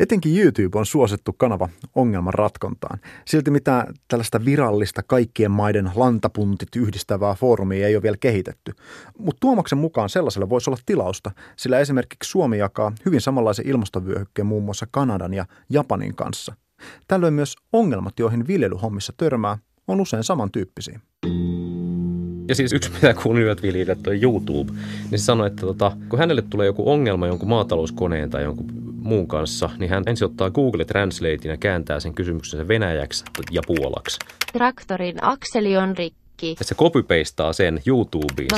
Etenkin 0.00 0.42
YouTube 0.42 0.78
on 0.78 0.86
suosittu 0.86 1.32
kanava 1.32 1.68
ongelman 1.94 2.34
ratkontaan. 2.34 2.98
Silti 3.24 3.50
mitään 3.50 3.94
tällaista 4.08 4.44
virallista 4.44 5.02
kaikkien 5.02 5.50
maiden 5.50 5.90
lantapuntit 5.94 6.68
yhdistävää 6.76 7.34
foorumia 7.34 7.86
ei 7.86 7.96
ole 7.96 8.02
vielä 8.02 8.16
kehitetty. 8.20 8.72
Mutta 9.18 9.40
Tuomaksen 9.40 9.78
mukaan 9.78 10.08
sellaiselle 10.08 10.48
voisi 10.48 10.70
olla 10.70 10.78
tilausta, 10.86 11.30
sillä 11.56 11.78
esimerkiksi 11.78 12.30
Suomi 12.30 12.58
jakaa 12.58 12.92
hyvin 13.06 13.20
samanlaisen 13.20 13.66
ilmastovyöhykkeen 13.68 14.46
muun 14.46 14.64
muassa 14.64 14.86
Kanadan 14.90 15.34
ja 15.34 15.46
Japanin 15.70 16.14
kanssa. 16.14 16.54
Tällöin 17.08 17.34
myös 17.34 17.56
ongelmat, 17.72 18.18
joihin 18.18 18.46
viljelyhommissa 18.46 19.12
törmää, 19.16 19.58
on 19.88 20.00
usein 20.00 20.24
samantyyppisiä. 20.24 21.00
Ja 22.48 22.54
siis 22.54 22.72
yksi, 22.72 22.90
mitä 22.90 23.14
kuulivat 23.14 23.62
viljelijät, 23.62 24.06
on 24.06 24.22
YouTube, 24.22 24.72
niin 25.10 25.18
se 25.18 25.24
sanoi, 25.24 25.46
että 25.46 25.60
tota, 25.60 25.92
kun 26.08 26.18
hänelle 26.18 26.42
tulee 26.42 26.66
joku 26.66 26.90
ongelma 26.90 27.26
jonkun 27.26 27.48
maatalouskoneen 27.48 28.30
tai 28.30 28.42
jonkun 28.42 28.66
muun 29.02 29.26
kanssa, 29.26 29.70
niin 29.78 29.90
hän 29.90 30.02
ensin 30.06 30.24
ottaa 30.24 30.50
Google 30.50 30.84
Translatein 30.84 31.50
ja 31.50 31.56
kääntää 31.56 32.00
sen 32.00 32.14
kysymyksen 32.14 32.68
venäjäksi 32.68 33.24
ja 33.50 33.62
puolaksi. 33.66 34.18
Traktorin 34.52 35.24
akseli 35.24 35.76
on 35.76 35.96
rikki. 35.96 36.56
Ja 36.58 36.64
se 36.64 36.74
copy-pastaa 36.74 37.52
sen 37.52 37.80
YouTubeen 37.86 38.48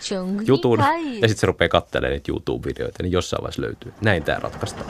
sen 0.00 0.46
jutun, 0.46 0.78
ja 0.78 1.28
sitten 1.28 1.36
se 1.36 1.46
rupeaa 1.46 1.68
katselemaan 1.68 2.12
niitä 2.12 2.32
YouTube-videoita, 2.32 3.02
niin 3.02 3.12
jossain 3.12 3.42
vaiheessa 3.42 3.62
löytyy. 3.62 3.92
Näin 4.00 4.22
tämä 4.22 4.38
ratkaistaan. 4.38 4.86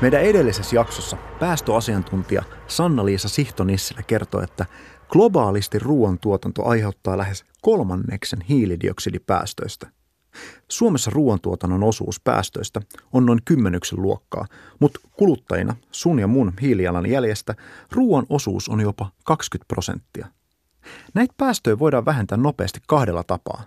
Meidän 0.00 0.22
edellisessä 0.22 0.76
jaksossa 0.76 1.16
päästöasiantuntija 1.40 2.42
Sanna-Liisa 2.66 3.28
Sihtonissilä 3.28 4.02
kertoi, 4.02 4.44
että 4.44 4.66
globaalisti 5.08 5.78
ruoantuotanto 5.78 6.64
aiheuttaa 6.64 7.18
lähes 7.18 7.44
kolmanneksen 7.62 8.40
hiilidioksidipäästöistä. 8.40 9.90
Suomessa 10.68 11.10
ruoantuotannon 11.14 11.82
osuus 11.82 12.20
päästöistä 12.20 12.80
on 13.12 13.26
noin 13.26 13.38
kymmenyksen 13.44 14.02
luokkaa, 14.02 14.46
mutta 14.80 15.00
kuluttajina 15.12 15.76
sun 15.90 16.18
ja 16.18 16.26
mun 16.26 16.52
hiilijalanjäljestä 16.60 17.54
ruoan 17.92 18.26
osuus 18.28 18.68
on 18.68 18.80
jopa 18.80 19.10
20 19.24 19.68
prosenttia. 19.68 20.26
Näitä 21.14 21.34
päästöjä 21.36 21.78
voidaan 21.78 22.04
vähentää 22.04 22.38
nopeasti 22.38 22.80
kahdella 22.86 23.24
tapaa. 23.24 23.62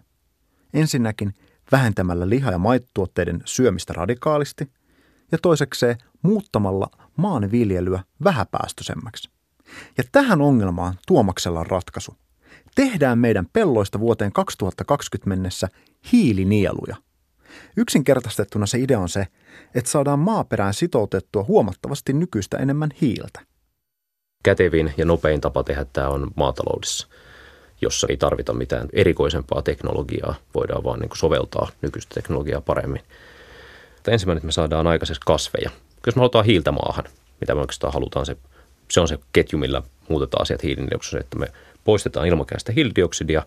Ensinnäkin 0.73 1.33
vähentämällä 1.71 2.29
liha- 2.29 2.51
ja 2.51 2.57
maitotuotteiden 2.57 3.41
syömistä 3.45 3.93
radikaalisti– 3.93 4.67
ja 5.31 5.38
toisekseen 5.41 5.97
muuttamalla 6.22 6.88
maanviljelyä 7.18 8.04
vähäpäästöisemmäksi. 8.24 9.30
Ja 9.98 10.04
tähän 10.12 10.42
ongelmaan 10.42 10.94
Tuomaksella 11.08 11.60
on 11.60 11.68
ratkaisu. 11.68 12.16
Tehdään 12.75 13.20
meidän 13.20 13.46
pelloista 13.54 14.00
vuoteen 14.00 14.32
2020 14.32 15.30
mennessä 15.30 15.68
hiilinieluja. 16.12 16.96
Yksinkertaistettuna 17.78 18.66
se 18.66 18.80
idea 18.80 19.00
on 19.00 19.10
se, 19.10 19.28
että 19.75 19.92
saadaan 19.92 20.20
maaperään 20.20 20.74
sitoutettua 20.74 21.44
huomattavasti 21.44 22.13
nykyistä 22.13 22.58
enemmän 22.58 22.90
hiiltä. 23.01 23.40
Kätevin 24.44 24.94
ja 24.98 25.06
nopein 25.06 25.42
tapa 25.42 25.63
tehdä 25.63 25.86
tämä 25.94 26.10
on 26.10 26.32
maataloudessa, 26.36 27.08
jossa 27.82 28.08
ei 28.10 28.18
tarvita 28.18 28.54
mitään 28.54 28.88
erikoisempaa 28.94 29.62
teknologiaa, 29.62 30.36
voidaan 30.56 30.84
vaan 30.84 31.00
niin 31.00 31.10
soveltaa 31.16 31.70
nykyistä 31.82 32.16
teknologiaa 32.16 32.62
paremmin. 32.62 33.01
Ensimmäinen, 34.08 34.38
että 34.38 34.46
me 34.46 34.51
saadaan 34.51 34.88
aikaiseksi 34.88 35.22
kasveja. 35.25 35.70
Jos 36.05 36.15
me 36.15 36.20
halutaan 36.20 36.46
hiiltä 36.46 36.72
maahan, 36.72 37.05
mitä 37.41 37.55
me 37.55 37.62
oikeastaan 37.62 37.93
halutaan, 37.93 38.25
se, 38.25 38.38
se 38.89 39.01
on 39.01 39.08
se 39.08 39.20
ketju, 39.34 39.60
millä 39.60 39.81
muutetaan 40.10 40.41
asiat 40.41 40.63
hiilinieluksi, 40.63 41.17
että 41.17 41.38
me 41.38 41.48
poistetaan 41.84 42.27
ilmakehästä 42.27 42.72
hiilidioksidia, 42.72 43.43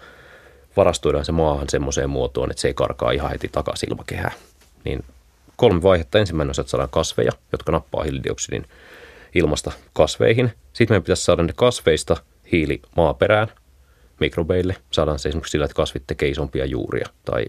varastoidaan 0.77 1.25
se 1.25 1.33
maahan 1.33 1.69
semmoiseen 1.69 2.11
muotoon, 2.11 2.51
että 2.51 2.61
se 2.61 2.69
ei 2.69 2.75
karkaa 2.75 3.11
ihan 3.11 3.31
heti 3.31 3.49
takaisin 3.49 3.89
ilmakehään. 3.91 4.33
Niin 4.85 5.05
kolme 5.57 5.83
vaihetta. 5.83 6.19
Ensimmäinen 6.19 6.55
on 6.59 6.61
että 6.61 6.71
saadaan 6.71 6.91
kasveja, 6.91 7.33
jotka 7.53 7.73
nappaa 7.73 8.03
hiilidioksidin 8.03 8.67
ilmasta 9.35 9.73
kasveihin. 9.93 10.53
Sitten 10.73 10.95
meidän 10.95 11.03
pitäisi 11.03 11.25
saada 11.25 11.43
ne 11.43 11.53
kasveista 11.57 12.17
hiili 12.53 12.83
maaperään, 12.97 13.49
mikrobeille. 14.21 14.77
Saadaan 14.91 15.19
se 15.19 15.29
esimerkiksi 15.29 15.51
sillä, 15.51 15.65
että 15.65 15.75
kasvit 15.75 16.03
tekee 16.07 16.29
isompia 16.29 16.65
juuria 16.65 17.09
tai 17.25 17.45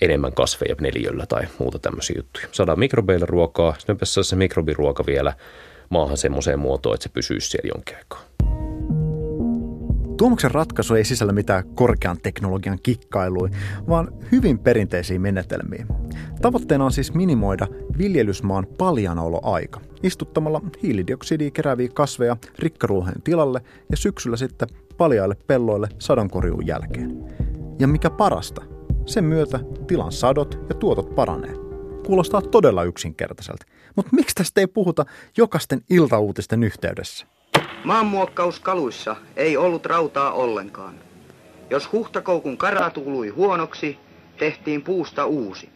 enemmän 0.00 0.32
kasveja 0.32 0.74
neliöllä 0.80 1.26
tai 1.28 1.42
muuta 1.58 1.78
tämmöisiä 1.78 2.16
juttuja. 2.18 2.46
Saadaan 2.52 2.78
mikrobeille 2.78 3.26
ruokaa, 3.26 3.74
sitten 3.78 3.96
pitäisi 3.96 4.12
saada 4.12 4.24
se 4.24 4.36
mikrobiruoka 4.36 5.06
vielä 5.06 5.32
maahan 5.90 6.16
semmoiseen 6.16 6.58
muotoon, 6.58 6.94
että 6.94 7.02
se 7.02 7.08
pysyisi 7.12 7.50
siellä 7.50 7.70
jonkin 7.74 7.96
aikaa. 7.96 8.24
Tuomaksen 10.16 10.50
ratkaisu 10.50 10.94
ei 10.94 11.04
sisällä 11.04 11.32
mitään 11.32 11.64
korkean 11.74 12.16
teknologian 12.22 12.78
kikkailuja, 12.82 13.52
vaan 13.88 14.08
hyvin 14.32 14.58
perinteisiä 14.58 15.18
menetelmiä. 15.18 15.86
Tavoitteena 16.42 16.84
on 16.84 16.92
siis 16.92 17.14
minimoida 17.14 17.66
viljelysmaan 17.98 18.66
paljanaoloaika, 18.78 19.80
istuttamalla 20.02 20.60
hiilidioksidia 20.82 21.50
kerääviä 21.50 21.88
kasveja 21.94 22.36
rikkaruoheen 22.58 23.22
tilalle 23.22 23.60
ja 23.90 23.96
syksyllä 23.96 24.36
sitten 24.36 24.68
paljaille 24.96 25.36
pelloille 25.46 25.88
sadonkorjuun 25.98 26.66
jälkeen. 26.66 27.24
Ja 27.78 27.88
mikä 27.88 28.10
parasta, 28.10 28.62
sen 29.06 29.24
myötä 29.24 29.60
tilan 29.86 30.12
sadot 30.12 30.58
ja 30.68 30.74
tuotot 30.74 31.14
paranee. 31.14 31.54
kuulostaa 32.06 32.42
todella 32.42 32.84
yksinkertaiselta. 32.84 33.66
Mutta 33.96 34.16
miksi 34.16 34.34
tästä 34.34 34.60
ei 34.60 34.66
puhuta 34.66 35.04
jokaisten 35.36 35.80
iltauutisten 35.90 36.62
yhteydessä? 36.62 37.26
Maanmuokkauskaluissa 37.84 39.16
ei 39.36 39.56
ollut 39.56 39.86
rautaa 39.86 40.32
ollenkaan. 40.32 40.94
Jos 41.70 41.92
huhtakoukun 41.92 42.56
kara 42.56 42.90
tului 42.90 43.28
huonoksi, 43.28 43.98
tehtiin 44.38 44.82
puusta 44.82 45.26
uusi. 45.26 45.68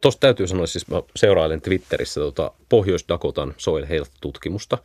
Tuosta 0.00 0.20
täytyy 0.20 0.46
sanoa, 0.46 0.66
siis 0.66 0.88
mä 0.88 1.02
seurailen 1.16 1.60
Twitterissä 1.60 2.20
tota 2.20 2.52
Pohjois-Dakotan 2.68 3.54
Soil 3.56 3.86
Health-tutkimusta, 3.86 4.78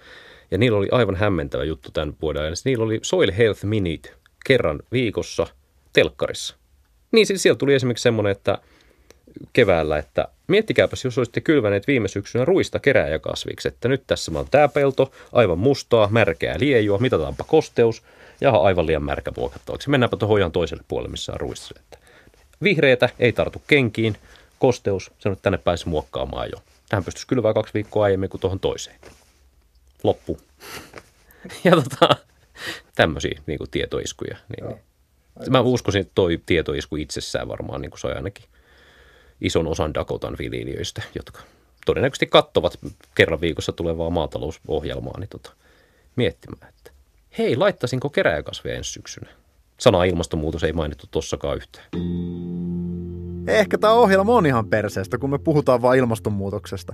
ja 0.51 0.57
niillä 0.57 0.77
oli 0.77 0.87
aivan 0.91 1.15
hämmentävä 1.15 1.63
juttu 1.63 1.91
tämän 1.91 2.13
vuoden 2.21 2.41
ajan. 2.41 2.55
Niillä 2.65 2.85
oli 2.85 2.99
Soil 3.01 3.31
Health 3.37 3.63
Minute 3.65 4.09
kerran 4.45 4.79
viikossa 4.91 5.47
telkkarissa. 5.93 6.60
Niin 7.11 7.27
siis 7.27 7.43
sieltä 7.43 7.57
tuli 7.57 7.73
esimerkiksi 7.73 8.03
semmoinen, 8.03 8.31
että 8.31 8.57
keväällä, 9.53 9.97
että 9.97 10.27
miettikääpäs, 10.47 11.03
jos 11.05 11.17
olisitte 11.17 11.41
kylväneet 11.41 11.87
viime 11.87 12.07
syksynä 12.07 12.45
ruista 12.45 12.79
kerääjäkasviksi, 12.79 13.67
että 13.67 13.87
nyt 13.87 14.03
tässä 14.07 14.31
on 14.35 14.47
tämä 14.51 14.67
pelto, 14.67 15.11
aivan 15.31 15.59
mustaa, 15.59 16.07
märkää 16.11 16.55
liejua, 16.59 16.97
mitataanpa 16.97 17.43
kosteus, 17.43 18.03
ja 18.41 18.51
aivan 18.51 18.85
liian 18.85 19.03
märkä 19.03 19.31
muokattavaksi. 19.37 19.89
Mennäänpä 19.89 20.17
tuohon 20.17 20.35
hojan 20.35 20.51
toiselle 20.51 20.83
puolelle, 20.87 21.11
missä 21.11 21.31
on 21.31 21.39
ruissa. 21.39 21.75
Että 21.79 21.97
vihreätä 22.63 23.09
ei 23.19 23.31
tartu 23.31 23.61
kenkiin, 23.67 24.17
kosteus, 24.59 25.11
se 25.19 25.29
nyt 25.29 25.41
tänne 25.41 25.57
pääsi 25.57 25.89
muokkaamaan 25.89 26.49
jo. 26.51 26.63
Tähän 26.89 27.03
pystyisi 27.03 27.27
kylvää 27.27 27.53
kaksi 27.53 27.73
viikkoa 27.73 28.05
aiemmin 28.05 28.29
kuin 28.29 28.41
tuohon 28.41 28.59
toiseen. 28.59 28.99
Loppu. 30.03 30.37
Ja 31.63 31.71
tota, 31.71 32.15
tämmöisiä 32.95 33.41
niin 33.47 33.59
tietoiskuja. 33.71 34.37
Niin, 34.49 34.69
niin. 34.69 34.81
Mä 35.49 35.61
uskoisin, 35.61 36.01
että 36.01 36.11
toi 36.15 36.41
tietoisku 36.45 36.95
itsessään 36.95 37.47
varmaan 37.47 37.81
niin 37.81 37.91
kuin 37.91 37.99
sai 37.99 38.13
ainakin 38.13 38.45
ison 39.41 39.67
osan 39.67 39.93
Dakotan 39.93 40.35
viljelijöistä, 40.39 41.01
jotka 41.15 41.41
todennäköisesti 41.85 42.27
kattovat 42.27 42.79
kerran 43.15 43.41
viikossa 43.41 43.71
tulevaa 43.71 44.09
maatalousohjelmaa, 44.09 45.19
niin 45.19 45.29
tota, 45.29 45.53
miettimään, 46.15 46.69
että 46.69 46.91
hei, 47.37 47.55
laittaisinko 47.55 48.09
keräjäkasveja 48.09 48.75
ensi 48.75 48.91
syksynä? 48.91 49.29
Sana 49.77 50.03
ilmastonmuutos 50.03 50.63
ei 50.63 50.73
mainittu 50.73 51.07
tossakaan 51.11 51.57
yhtään. 51.57 51.85
Ehkä 53.47 53.77
tämä 53.77 53.93
ohjelma 53.93 54.35
on 54.35 54.45
ihan 54.45 54.67
perseestä, 54.67 55.17
kun 55.17 55.29
me 55.29 55.37
puhutaan 55.37 55.81
vain 55.81 55.99
ilmastonmuutoksesta. 55.99 56.93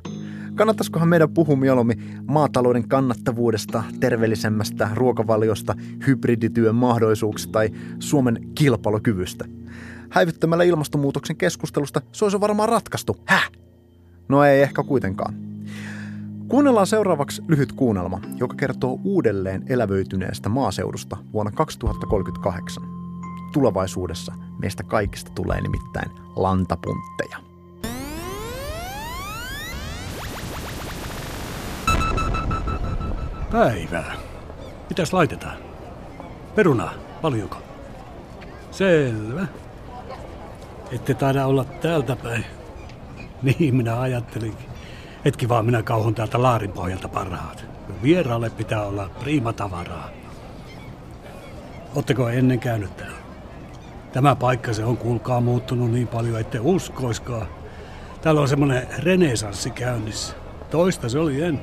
Kannattaisikohan 0.55 1.07
meidän 1.07 1.33
puhua 1.33 1.55
mieluummin 1.55 2.03
maatalouden 2.27 2.87
kannattavuudesta, 2.87 3.83
terveellisemmästä 3.99 4.89
ruokavaliosta, 4.93 5.75
hybridityön 6.07 6.75
mahdollisuuksista 6.75 7.51
tai 7.51 7.69
Suomen 7.99 8.39
kilpailukyvystä? 8.55 9.45
Häivyttämällä 10.09 10.63
ilmastonmuutoksen 10.63 11.35
keskustelusta 11.35 12.01
se 12.11 12.25
olisi 12.25 12.41
varmaan 12.41 12.69
ratkaistu. 12.69 13.17
Häh? 13.25 13.51
No 14.29 14.43
ei 14.43 14.61
ehkä 14.61 14.83
kuitenkaan. 14.83 15.33
Kuunnellaan 16.47 16.87
seuraavaksi 16.87 17.41
lyhyt 17.47 17.71
kuunnelma, 17.71 18.21
joka 18.39 18.55
kertoo 18.55 18.99
uudelleen 19.03 19.63
elävöityneestä 19.69 20.49
maaseudusta 20.49 21.17
vuonna 21.33 21.51
2038. 21.51 22.83
Tulevaisuudessa 23.53 24.33
meistä 24.61 24.83
kaikista 24.83 25.31
tulee 25.35 25.61
nimittäin 25.61 26.26
lantapuntteja. 26.43 27.37
Päivää. 33.51 34.13
Mitäs 34.89 35.13
laitetaan? 35.13 35.57
Perunaa, 36.55 36.93
paljonko? 37.21 37.57
Selvä. 38.71 39.47
Ette 40.91 41.13
taida 41.13 41.45
olla 41.45 41.63
täältä 41.63 42.15
päin. 42.15 42.45
Niin 43.41 43.75
minä 43.75 43.99
ajattelinkin. 43.99 44.69
Hetki 45.25 45.49
vaan 45.49 45.65
minä 45.65 45.83
kauhon 45.83 46.15
täältä 46.15 46.41
laarin 46.41 46.71
pohjalta 46.71 47.07
parhaat. 47.07 47.65
Vieraalle 48.03 48.49
pitää 48.49 48.85
olla 48.85 49.09
prima 49.19 49.53
tavaraa. 49.53 50.09
Oletteko 51.95 52.29
ennen 52.29 52.59
käynyt? 52.59 53.06
Tämä 54.17 54.35
paikka 54.35 54.73
se 54.73 54.85
on 54.85 54.97
kuulkaa 54.97 55.41
muuttunut 55.41 55.91
niin 55.91 56.07
paljon, 56.07 56.39
ette 56.39 56.59
uskoiskaan. 56.61 57.47
Täällä 58.21 58.41
on 58.41 58.47
semmoinen 58.47 58.87
renesanssi 58.99 59.69
käynnissä. 59.69 60.35
Toista 60.71 61.09
se 61.09 61.19
oli 61.19 61.41
en. 61.41 61.61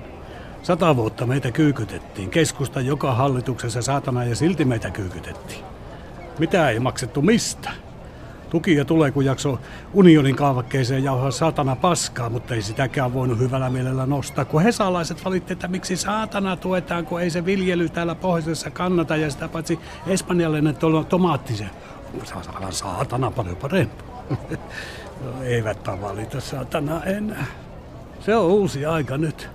Sata 0.63 0.97
vuotta 0.97 1.27
meitä 1.27 1.51
kyykytettiin. 1.51 2.31
Keskusta 2.31 2.81
joka 2.81 3.15
hallituksessa 3.15 3.83
saatana 3.83 4.25
ja 4.25 4.37
silti 4.37 4.65
meitä 4.65 4.91
kyykytettiin. 4.91 5.65
Mitä 6.39 6.71
ei 6.71 6.81
maksettu 6.81 7.23
mistä? 7.23 7.71
Tukia 8.51 8.85
tulee, 8.85 9.11
kun 9.11 9.25
jakso 9.25 9.61
unionin 9.93 10.37
kaavakkeeseen 10.37 11.05
jauhaa 11.05 11.31
saatana 11.31 11.77
paskaa, 11.77 12.31
mutta 12.31 12.55
ei 12.55 12.63
sitäkään 12.63 13.15
voinut 13.15 13.39
hyvällä 13.39 13.71
mielellä 13.71 14.07
nostaa. 14.07 14.45
Kun 14.45 14.63
hesalaiset 14.63 15.25
valitti, 15.25 15.53
että 15.53 15.69
miksi 15.69 15.97
saatana 15.97 16.57
tuetaan, 16.57 17.07
kun 17.07 17.21
ei 17.21 17.31
se 17.31 17.45
viljely 17.45 17.89
täällä 17.89 18.15
pohjoisessa 18.15 18.71
kannata 18.71 19.17
ja 19.17 19.31
sitä 19.31 19.49
paitsi 19.49 19.79
espanjalainen 20.07 20.77
tomaatti 21.09 21.57
se 21.57 21.67
saatana, 22.25 22.71
saatana 22.71 23.31
paljon 23.31 23.57
parempi. 23.57 24.05
no, 25.25 25.43
eivät 25.43 25.87
valita 26.01 26.41
saatana 26.41 27.05
enää. 27.05 27.47
Se 28.21 28.37
on 28.37 28.47
uusi 28.47 28.87
aika 28.87 29.19
nyt. 29.19 29.51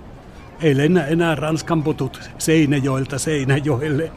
Ei 0.62 0.76
lennä 0.76 1.06
enää 1.06 1.34
Ranskan 1.34 1.82
putut 1.82 2.30
Seinäjoelta 2.38 3.18
Seinäjoelle, 3.18 4.12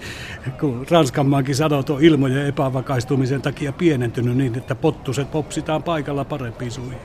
kun 0.59 0.85
Ranskanmaankin 0.91 1.55
sadot 1.55 1.89
on 1.89 2.03
ilmojen 2.03 2.45
epävakaistumisen 2.47 3.41
takia 3.41 3.71
pienentynyt 3.73 4.37
niin, 4.37 4.57
että 4.57 4.75
pottuset 4.75 5.31
popsitaan 5.31 5.83
paikalla 5.83 6.25
parempiin 6.25 6.71
suihin. 6.71 6.99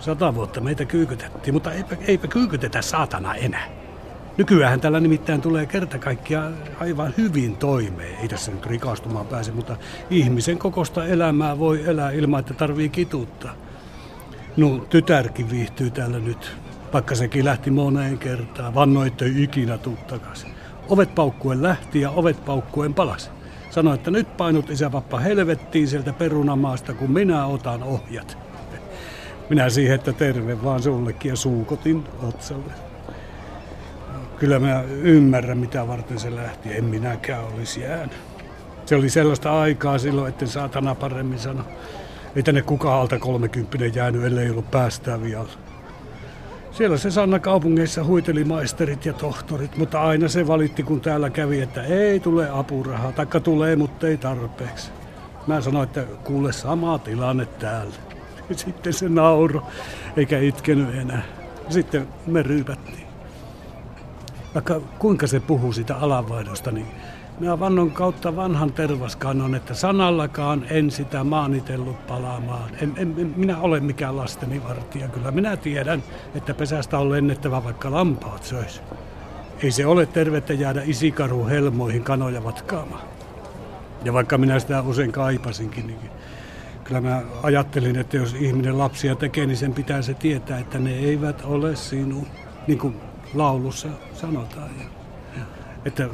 Sata 0.00 0.34
vuotta 0.34 0.60
meitä 0.60 0.84
kyykytettiin, 0.84 1.54
mutta 1.54 1.72
eipä, 1.72 1.96
eipä 2.06 2.28
kyykytetä 2.28 2.82
saatana 2.82 3.34
enää. 3.34 3.85
Nykyään 4.38 4.80
tällä 4.80 5.00
nimittäin 5.00 5.40
tulee 5.40 5.66
kerta 5.66 5.98
kaikkiaan 5.98 6.54
aivan 6.80 7.14
hyvin 7.18 7.56
toimeen. 7.56 8.18
Ei 8.20 8.28
tässä 8.28 8.52
nyt 8.52 8.66
rikastumaan 8.66 9.26
pääse, 9.26 9.52
mutta 9.52 9.76
ihmisen 10.10 10.58
kokosta 10.58 11.06
elämää 11.06 11.58
voi 11.58 11.84
elää 11.86 12.10
ilman, 12.10 12.40
että 12.40 12.54
tarvii 12.54 12.88
kituuttaa. 12.88 13.54
No, 14.56 14.78
tytärkin 14.90 15.50
viihtyy 15.50 15.90
täällä 15.90 16.18
nyt 16.18 16.56
vaikka 16.92 17.14
sekin 17.14 17.44
lähti 17.44 17.70
moneen 17.70 18.18
kertaan. 18.18 18.74
Vanno, 18.74 19.04
ettei 19.04 19.42
ikinä 19.42 19.78
tuu 19.78 19.98
takaisin. 20.06 20.50
Ovet 20.88 21.14
paukkuen 21.14 21.62
lähti 21.62 22.00
ja 22.00 22.10
ovet 22.10 22.44
paukkuen 22.44 22.94
palasi. 22.94 23.30
Sanoi, 23.70 23.94
että 23.94 24.10
nyt 24.10 24.36
painut 24.36 24.70
isäpappa 24.70 25.18
helvettiin 25.18 25.88
sieltä 25.88 26.12
perunamaasta, 26.12 26.94
kun 26.94 27.10
minä 27.10 27.46
otan 27.46 27.82
ohjat. 27.82 28.38
Minä 29.50 29.70
siihen, 29.70 29.94
että 29.94 30.12
terve 30.12 30.62
vaan 30.64 30.82
sullekin 30.82 31.28
ja 31.28 31.36
suukotin 31.36 32.04
otsalle. 32.22 32.85
Kyllä 34.38 34.58
mä 34.58 34.82
ymmärrän, 35.02 35.58
mitä 35.58 35.88
varten 35.88 36.18
se 36.18 36.36
lähti. 36.36 36.76
En 36.76 36.84
minäkään 36.84 37.44
olisi 37.44 37.80
jäänyt. 37.80 38.16
Se 38.86 38.96
oli 38.96 39.10
sellaista 39.10 39.60
aikaa 39.60 39.98
silloin, 39.98 40.28
etten 40.28 40.48
saatana 40.48 40.94
paremmin 40.94 41.38
sano. 41.38 41.64
Ei 42.36 42.42
tänne 42.42 42.62
kukaan 42.62 43.00
alta 43.00 43.18
30 43.18 43.98
jäänyt, 43.98 44.24
ellei 44.24 44.50
ollut 44.50 44.70
päästää 44.70 45.22
vielä. 45.22 45.48
Siellä 46.72 46.96
se 46.96 47.10
Sanna 47.10 47.38
kaupungeissa 47.38 48.04
huiteli 48.04 48.44
maisterit 48.44 49.06
ja 49.06 49.12
tohtorit, 49.12 49.76
mutta 49.76 50.00
aina 50.00 50.28
se 50.28 50.46
valitti, 50.46 50.82
kun 50.82 51.00
täällä 51.00 51.30
kävi, 51.30 51.60
että 51.60 51.82
ei 51.82 52.20
tule 52.20 52.48
apurahaa, 52.50 53.12
taikka 53.12 53.40
tulee, 53.40 53.76
mutta 53.76 54.08
ei 54.08 54.16
tarpeeksi. 54.16 54.90
Mä 55.46 55.60
sanoin, 55.60 55.88
että 55.88 56.02
kuule 56.24 56.52
sama 56.52 56.98
tilanne 56.98 57.46
täällä. 57.46 57.94
Sitten 58.56 58.92
se 58.92 59.08
nauro, 59.08 59.66
eikä 60.16 60.38
itkenyt 60.38 60.94
enää. 60.94 61.22
Sitten 61.68 62.08
me 62.26 62.42
ryypättiin. 62.42 63.05
Vaikka 64.56 64.80
kuinka 64.98 65.26
se 65.26 65.40
puhuu 65.40 65.72
sitä 65.72 65.96
alanvaihdosta, 65.96 66.70
niin 66.70 66.86
minä 67.40 67.60
vannon 67.60 67.90
kautta 67.90 68.36
vanhan 68.36 68.72
tervaskannon, 68.72 69.54
että 69.54 69.74
sanallakaan 69.74 70.66
en 70.70 70.90
sitä 70.90 71.24
maanitellut 71.24 72.06
palaamaan. 72.06 72.70
En, 72.82 72.92
en, 72.96 73.14
en 73.18 73.34
minä 73.36 73.58
ole 73.58 73.80
mikään 73.80 74.16
lasteni 74.16 74.62
vartija. 74.68 75.08
Kyllä 75.08 75.30
minä 75.30 75.56
tiedän, 75.56 76.02
että 76.34 76.54
pesästä 76.54 76.98
on 76.98 77.10
lennettävä 77.10 77.64
vaikka 77.64 77.90
lampaat 77.90 78.44
söis. 78.44 78.82
Ei 79.62 79.70
se 79.70 79.86
ole 79.86 80.06
tervettä 80.06 80.52
jäädä 80.52 80.82
isikaru 80.84 81.46
helmoihin 81.46 82.02
kanoja 82.02 82.44
vatkaamaan. 82.44 83.02
Ja 84.04 84.12
vaikka 84.12 84.38
minä 84.38 84.58
sitä 84.58 84.82
usein 84.82 85.12
kaipasinkin, 85.12 85.86
niin 85.86 86.10
kyllä 86.84 87.00
mä 87.00 87.22
ajattelin, 87.42 87.96
että 87.96 88.16
jos 88.16 88.34
ihminen 88.34 88.78
lapsia 88.78 89.14
tekee, 89.14 89.46
niin 89.46 89.56
sen 89.56 89.74
pitää 89.74 90.02
se 90.02 90.14
tietää, 90.14 90.58
että 90.58 90.78
ne 90.78 90.92
eivät 90.92 91.42
ole 91.44 91.76
sinun, 91.76 92.26
niin 92.66 92.78
kuin 92.78 92.96
laulussa 93.34 93.88
sanotaan. 94.14 94.70
Ja, 94.78 94.84
ja, 95.36 95.44
että 95.84 96.08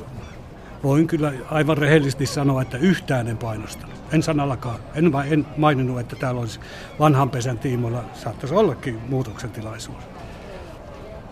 Voin 0.83 1.07
kyllä 1.07 1.33
aivan 1.51 1.79
rehellisesti 1.79 2.27
sanoa, 2.27 2.62
että 2.62 2.79
yhtään 2.79 3.29
en 3.29 3.37
painosta. 3.37 3.87
En 4.12 4.22
sanallakaan. 4.22 4.79
En, 4.94 5.12
en 5.31 5.46
maininnut, 5.57 6.01
että 6.01 6.16
täällä 6.16 6.40
olisi 6.40 6.61
vanhan 6.98 7.31
pesän 7.31 7.59
tiimoilla, 7.59 8.05
saattaisi 8.14 8.55
ollakin 8.55 8.98
muutoksen 9.09 9.51
tilaisuus. 9.51 10.05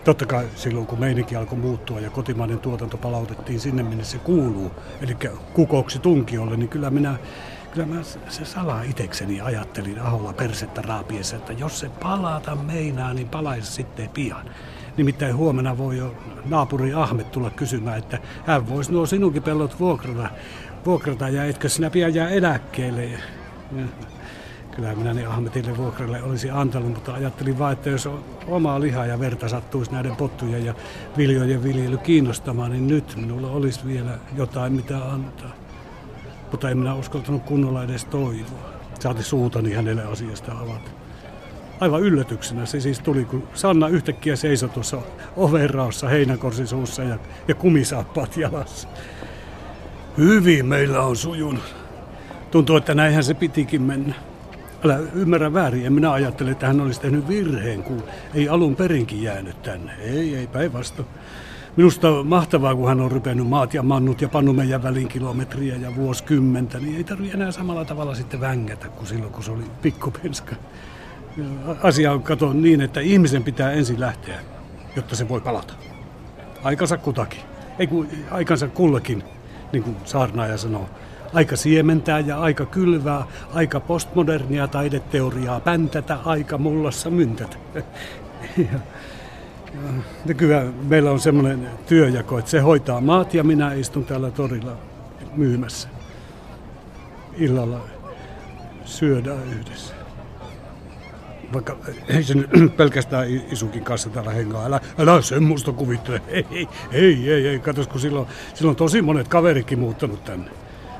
Totta 0.03 0.25
kai 0.25 0.47
silloin, 0.55 0.87
kun 0.87 0.99
meininki 0.99 1.35
alkoi 1.35 1.57
muuttua 1.57 1.99
ja 1.99 2.09
kotimainen 2.09 2.59
tuotanto 2.59 2.97
palautettiin 2.97 3.59
sinne, 3.59 3.83
minne 3.83 4.03
se 4.03 4.17
kuuluu, 4.17 4.71
eli 5.01 5.17
kukoksi 5.53 5.99
tunkiolle, 5.99 6.57
niin 6.57 6.69
kyllä 6.69 6.89
minä 6.89 7.15
kyllä 7.73 8.03
se- 8.03 8.19
se 8.29 8.45
salaa 8.45 8.83
itekseni 8.83 9.41
ajattelin 9.41 9.99
Aholla 9.99 10.33
persettä 10.33 10.81
raapiessa, 10.81 11.35
että 11.35 11.53
jos 11.53 11.79
se 11.79 11.89
palata 11.89 12.55
meinaa, 12.55 13.13
niin 13.13 13.29
palaisi 13.29 13.71
sitten 13.71 14.09
pian. 14.09 14.45
Nimittäin 14.97 15.35
huomenna 15.35 15.77
voi 15.77 15.97
jo 15.97 16.15
naapuri 16.45 16.93
Ahmet 16.93 17.31
tulla 17.31 17.49
kysymään, 17.49 17.97
että 17.97 18.19
hän 18.45 18.69
voisi 18.69 18.91
nuo 18.91 19.05
sinunkin 19.05 19.43
pellot 19.43 19.79
vuokrata, 19.79 20.29
vuokrata 20.85 21.29
ja 21.29 21.45
etkö 21.45 21.69
sinä 21.69 21.89
pian 21.89 22.15
jää 22.15 22.29
eläkkeelle. 22.29 23.05
Ja, 23.05 23.19
ja, 23.77 23.85
Kyllä 24.75 24.95
minä 24.95 25.13
ne 25.13 25.25
Ahmetille 25.25 25.77
vuokralle 25.77 26.23
olisi 26.23 26.49
antanut, 26.49 26.93
mutta 26.93 27.13
ajattelin 27.13 27.59
vaan, 27.59 27.73
että 27.73 27.89
jos 27.89 28.09
omaa 28.47 28.81
lihaa 28.81 29.05
ja 29.05 29.19
verta 29.19 29.49
sattuisi 29.49 29.91
näiden 29.91 30.15
pottujen 30.15 30.65
ja 30.65 30.73
viljojen 31.17 31.63
viljely 31.63 31.97
kiinnostamaan, 31.97 32.71
niin 32.71 32.87
nyt 32.87 33.15
minulla 33.15 33.47
olisi 33.47 33.85
vielä 33.85 34.17
jotain 34.37 34.73
mitä 34.73 34.97
antaa. 34.97 35.51
Mutta 36.51 36.69
en 36.69 36.77
minä 36.77 36.95
uskaltanut 36.95 37.43
kunnolla 37.43 37.83
edes 37.83 38.05
toivoa. 38.05 38.71
Saati 38.99 39.23
suutani 39.23 39.73
hänelle 39.73 40.03
asiasta 40.03 40.51
avata. 40.51 40.91
Aivan 41.81 42.01
yllätyksenä 42.01 42.65
se 42.65 42.79
siis 42.79 42.99
tuli, 42.99 43.25
kun 43.25 43.47
Sanna 43.53 43.87
yhtäkkiä 43.87 44.35
seisoi 44.35 44.69
tuossa 44.69 45.01
ovenraossa 45.37 46.07
heinäkorsi 46.07 46.67
suussa 46.67 47.03
ja, 47.03 47.17
ja 47.47 47.55
kumisaappaat 47.55 48.37
jalassa. 48.37 48.87
Hyvin 50.17 50.65
meillä 50.65 51.01
on 51.01 51.15
sujunut. 51.15 51.75
Tuntuu, 52.51 52.75
että 52.75 52.95
näinhän 52.95 53.23
se 53.23 53.33
pitikin 53.33 53.81
mennä. 53.81 54.13
Älä 54.85 54.99
ymmärrä 55.13 55.53
väärin, 55.53 55.85
en 55.85 55.93
minä 55.93 56.11
ajattele, 56.11 56.51
että 56.51 56.67
hän 56.67 56.81
olisi 56.81 57.01
tehnyt 57.01 57.27
virheen, 57.27 57.83
kun 57.83 58.03
ei 58.33 58.49
alun 58.49 58.75
perinkin 58.75 59.23
jäänyt 59.23 59.61
tänne. 59.61 59.93
Ei, 59.99 60.35
ei, 60.35 60.47
päinvastoin. 60.47 61.07
Minusta 61.75 62.09
on 62.09 62.27
mahtavaa, 62.27 62.75
kun 62.75 62.87
hän 62.87 63.01
on 63.01 63.11
rypennyt 63.11 63.47
maat 63.47 63.73
ja 63.73 63.83
mannut 63.83 64.21
ja 64.21 64.29
pannut 64.29 64.55
meidän 64.55 64.83
välin 64.83 65.07
kilometriä 65.07 65.75
ja 65.75 65.95
vuosikymmentä, 65.95 66.79
niin 66.79 66.97
ei 66.97 67.03
tarvitse 67.03 67.37
enää 67.37 67.51
samalla 67.51 67.85
tavalla 67.85 68.15
sitten 68.15 68.41
vängätä 68.41 68.87
kuin 68.87 69.07
silloin, 69.07 69.31
kun 69.31 69.43
se 69.43 69.51
oli 69.51 69.63
pikkupenska. 69.81 70.55
Asia 71.83 72.11
on 72.11 72.23
kato 72.23 72.53
niin, 72.53 72.81
että 72.81 72.99
ihmisen 72.99 73.43
pitää 73.43 73.71
ensin 73.71 73.99
lähteä, 73.99 74.39
jotta 74.95 75.15
se 75.15 75.29
voi 75.29 75.41
palata. 75.41 75.73
Aikansa 76.63 76.97
kutakin. 76.97 77.39
Ei 77.79 77.87
kun 77.87 78.07
aikansa 78.31 78.67
kullekin, 78.67 79.23
niin 79.71 79.83
kuin 79.83 79.95
saarnaaja 80.05 80.57
sanoo. 80.57 80.89
Aika 81.33 81.55
siementää 81.55 82.19
ja 82.19 82.39
aika 82.39 82.65
kylvää, 82.65 83.25
aika 83.53 83.79
postmodernia 83.79 84.67
taideteoriaa 84.67 85.59
päntätä, 85.59 86.17
aika 86.25 86.57
mullassa 86.57 87.09
myntätä. 87.09 87.57
Ja, 88.57 88.79
ja 89.73 89.79
nykyään 90.25 90.73
meillä 90.89 91.11
on 91.11 91.19
semmoinen 91.19 91.69
työjako, 91.87 92.39
että 92.39 92.51
se 92.51 92.59
hoitaa 92.59 93.01
maat 93.01 93.33
ja 93.33 93.43
minä 93.43 93.73
istun 93.73 94.05
täällä 94.05 94.31
torilla 94.31 94.77
myymässä. 95.35 95.89
Illalla 97.37 97.79
syödään 98.85 99.43
yhdessä. 99.59 100.00
Vaikka 101.53 101.77
ei 102.07 102.23
se 102.23 102.33
pelkästään 102.77 103.27
isukin 103.51 103.83
kanssa 103.83 104.09
täällä 104.09 104.31
hengaa. 104.31 104.65
Älä, 104.65 104.79
älä 104.97 105.21
semmoista 105.21 105.71
kuvittele. 105.71 106.21
Ei, 106.27 106.67
ei, 106.91 107.31
ei, 107.31 107.47
ei. 107.47 107.59
Katos, 107.59 107.87
kun 107.87 108.01
silloin, 108.01 108.27
silloin 108.53 108.75
tosi 108.75 109.01
monet 109.01 109.27
kaverikin 109.27 109.79
muuttanut 109.79 110.23
tänne. 110.23 110.51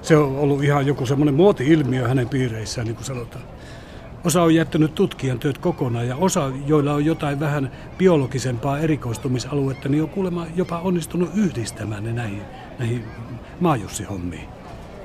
Se 0.01 0.17
on 0.17 0.37
ollut 0.37 0.63
ihan 0.63 0.87
joku 0.87 1.05
semmoinen 1.05 1.35
muoti-ilmiö 1.35 2.07
hänen 2.07 2.29
piireissään, 2.29 2.87
niin 2.87 2.95
kuin 2.95 3.05
sanotaan. 3.05 3.43
Osa 4.23 4.41
on 4.43 4.55
jättänyt 4.55 4.95
tutkijan 4.95 5.39
työt 5.39 5.57
kokonaan 5.57 6.07
ja 6.07 6.15
osa, 6.15 6.51
joilla 6.67 6.93
on 6.93 7.05
jotain 7.05 7.39
vähän 7.39 7.71
biologisempaa 7.97 8.79
erikoistumisaluetta, 8.79 9.89
niin 9.89 10.03
on 10.03 10.09
kuulemma 10.09 10.47
jopa 10.55 10.79
onnistunut 10.79 11.29
yhdistämään 11.35 12.03
ne 12.03 12.13
näihin, 12.13 12.41
näihin 12.79 13.05
maajussihommiin. 13.59 14.49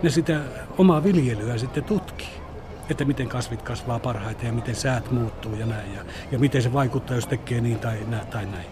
Ne 0.02 0.11
sitä 0.11 0.40
omaa 0.78 1.04
viljelyä 1.04 1.59
sitten 1.59 1.85
tutkii. 1.85 2.45
Että 2.90 3.05
miten 3.05 3.29
kasvit 3.29 3.62
kasvaa 3.62 3.99
parhaiten 3.99 4.46
ja 4.46 4.53
miten 4.53 4.75
säät 4.75 5.11
muuttuu 5.11 5.55
ja 5.55 5.66
näin. 5.66 5.94
Ja, 5.94 6.05
ja 6.31 6.38
miten 6.38 6.62
se 6.62 6.72
vaikuttaa, 6.72 7.16
jos 7.16 7.27
tekee 7.27 7.61
niin 7.61 7.79
tai, 7.79 7.99
näin 8.09 8.27
tai 8.27 8.46
näin. 8.46 8.66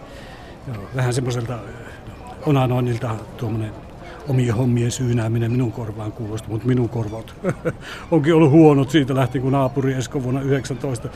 Joo, 0.73 0.83
vähän 0.95 1.13
semmoiselta 1.13 1.53
äh, 1.53 1.59
onanoinnilta 2.45 3.15
tuommoinen 3.37 3.71
omien 4.29 4.55
hommien 4.55 4.91
syynääminen 4.91 5.51
minun 5.51 5.71
korvaan 5.71 6.11
kuulosti, 6.11 6.49
mutta 6.49 6.67
minun 6.67 6.89
korvat 6.89 7.35
onkin 8.11 8.35
ollut 8.35 8.51
huonot 8.51 8.89
siitä 8.89 9.15
lähtien, 9.15 9.41
kun 9.41 9.51
naapuri 9.51 9.93
Esko 9.93 10.23
vuonna 10.23 10.41
19 10.41 11.09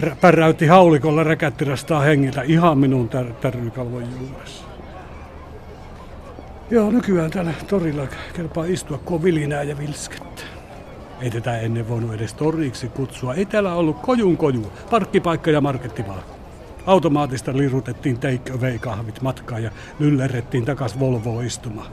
rä- 0.00 0.16
päräytti 0.20 0.66
haulikolla 0.66 1.24
räkättirastaa 1.24 2.00
hengiltä 2.00 2.42
ihan 2.42 2.78
minun 2.78 3.08
tär- 3.08 3.34
tärrykalvon 3.34 4.04
juuressa. 4.20 4.64
Joo, 6.70 6.90
nykyään 6.90 7.30
täällä 7.30 7.52
torilla 7.68 8.06
kelpaa 8.32 8.64
istua, 8.64 8.98
kun 8.98 9.14
on 9.14 9.22
vilinää 9.22 9.62
ja 9.62 9.78
vilskettä. 9.78 10.53
Ei 11.20 11.30
tätä 11.30 11.58
ennen 11.58 11.88
voinut 11.88 12.14
edes 12.14 12.34
toriksi 12.34 12.88
kutsua. 12.88 13.34
Ei 13.34 13.46
täällä 13.46 13.74
ollut 13.74 14.00
kojun 14.00 14.36
koju, 14.36 14.72
parkkipaikka 14.90 15.50
ja 15.50 15.60
markettimaa. 15.60 16.18
Automaatista 16.86 17.56
lirutettiin 17.56 18.18
take 18.20 18.78
kahvit 18.80 19.22
matkaan 19.22 19.62
ja 19.62 19.70
lyllerrettiin 19.98 20.64
takas 20.64 21.00
Volvoon 21.00 21.44
istumaan. 21.44 21.92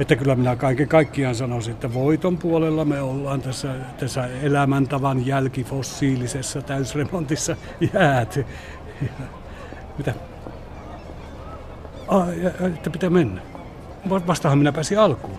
Että 0.00 0.16
kyllä 0.16 0.34
minä 0.34 0.56
kaiken 0.56 0.88
kaikkiaan 0.88 1.34
sanoisin, 1.34 1.72
että 1.74 1.94
voiton 1.94 2.38
puolella 2.38 2.84
me 2.84 3.00
ollaan 3.00 3.40
tässä, 3.40 3.74
tässä 3.98 4.28
elämäntavan 4.42 5.26
jälkifossiilisessa 5.26 6.62
täysremontissa 6.62 7.56
jääty. 7.92 8.46
Mitä? 9.98 10.14
Ah, 12.08 12.28
ja- 12.28 12.50
ja 12.60 12.66
että 12.66 12.90
pitää 12.90 13.10
mennä. 13.10 13.40
Va- 14.10 14.26
Vastahan 14.26 14.58
minä 14.58 14.72
pääsin 14.72 14.98
alkuun. 14.98 15.38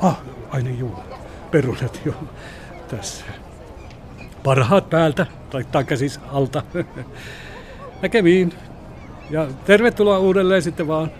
Ah, 0.00 0.20
aina 0.50 0.70
juu. 0.70 0.94
Perunat 1.52 2.00
jo 2.04 2.14
tässä. 2.88 3.24
Parhaat 4.42 4.90
päältä, 4.90 5.26
tai 5.50 5.64
taikka 5.64 5.96
siis 5.96 6.20
alta. 6.32 6.62
Näkemiin. 8.02 8.52
Ja 9.30 9.48
tervetuloa 9.64 10.18
uudelleen 10.18 10.62
sitten 10.62 10.88
vaan 10.88 11.10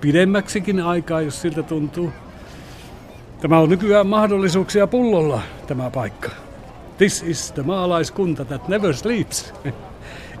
pidemmäksikin 0.00 0.80
aikaa, 0.80 1.20
jos 1.20 1.42
siltä 1.42 1.62
tuntuu. 1.62 2.12
Tämä 3.40 3.58
on 3.58 3.68
nykyään 3.68 4.06
mahdollisuuksia 4.06 4.86
pullolla, 4.86 5.42
tämä 5.66 5.90
paikka. 5.90 6.30
This 6.98 7.22
is 7.22 7.52
the 7.52 7.62
maalaiskunta 7.62 8.44
that 8.44 8.68
never 8.68 8.94
sleeps, 8.94 9.54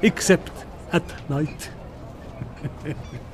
except 0.02 0.66
at 0.92 1.14
night. 1.28 1.70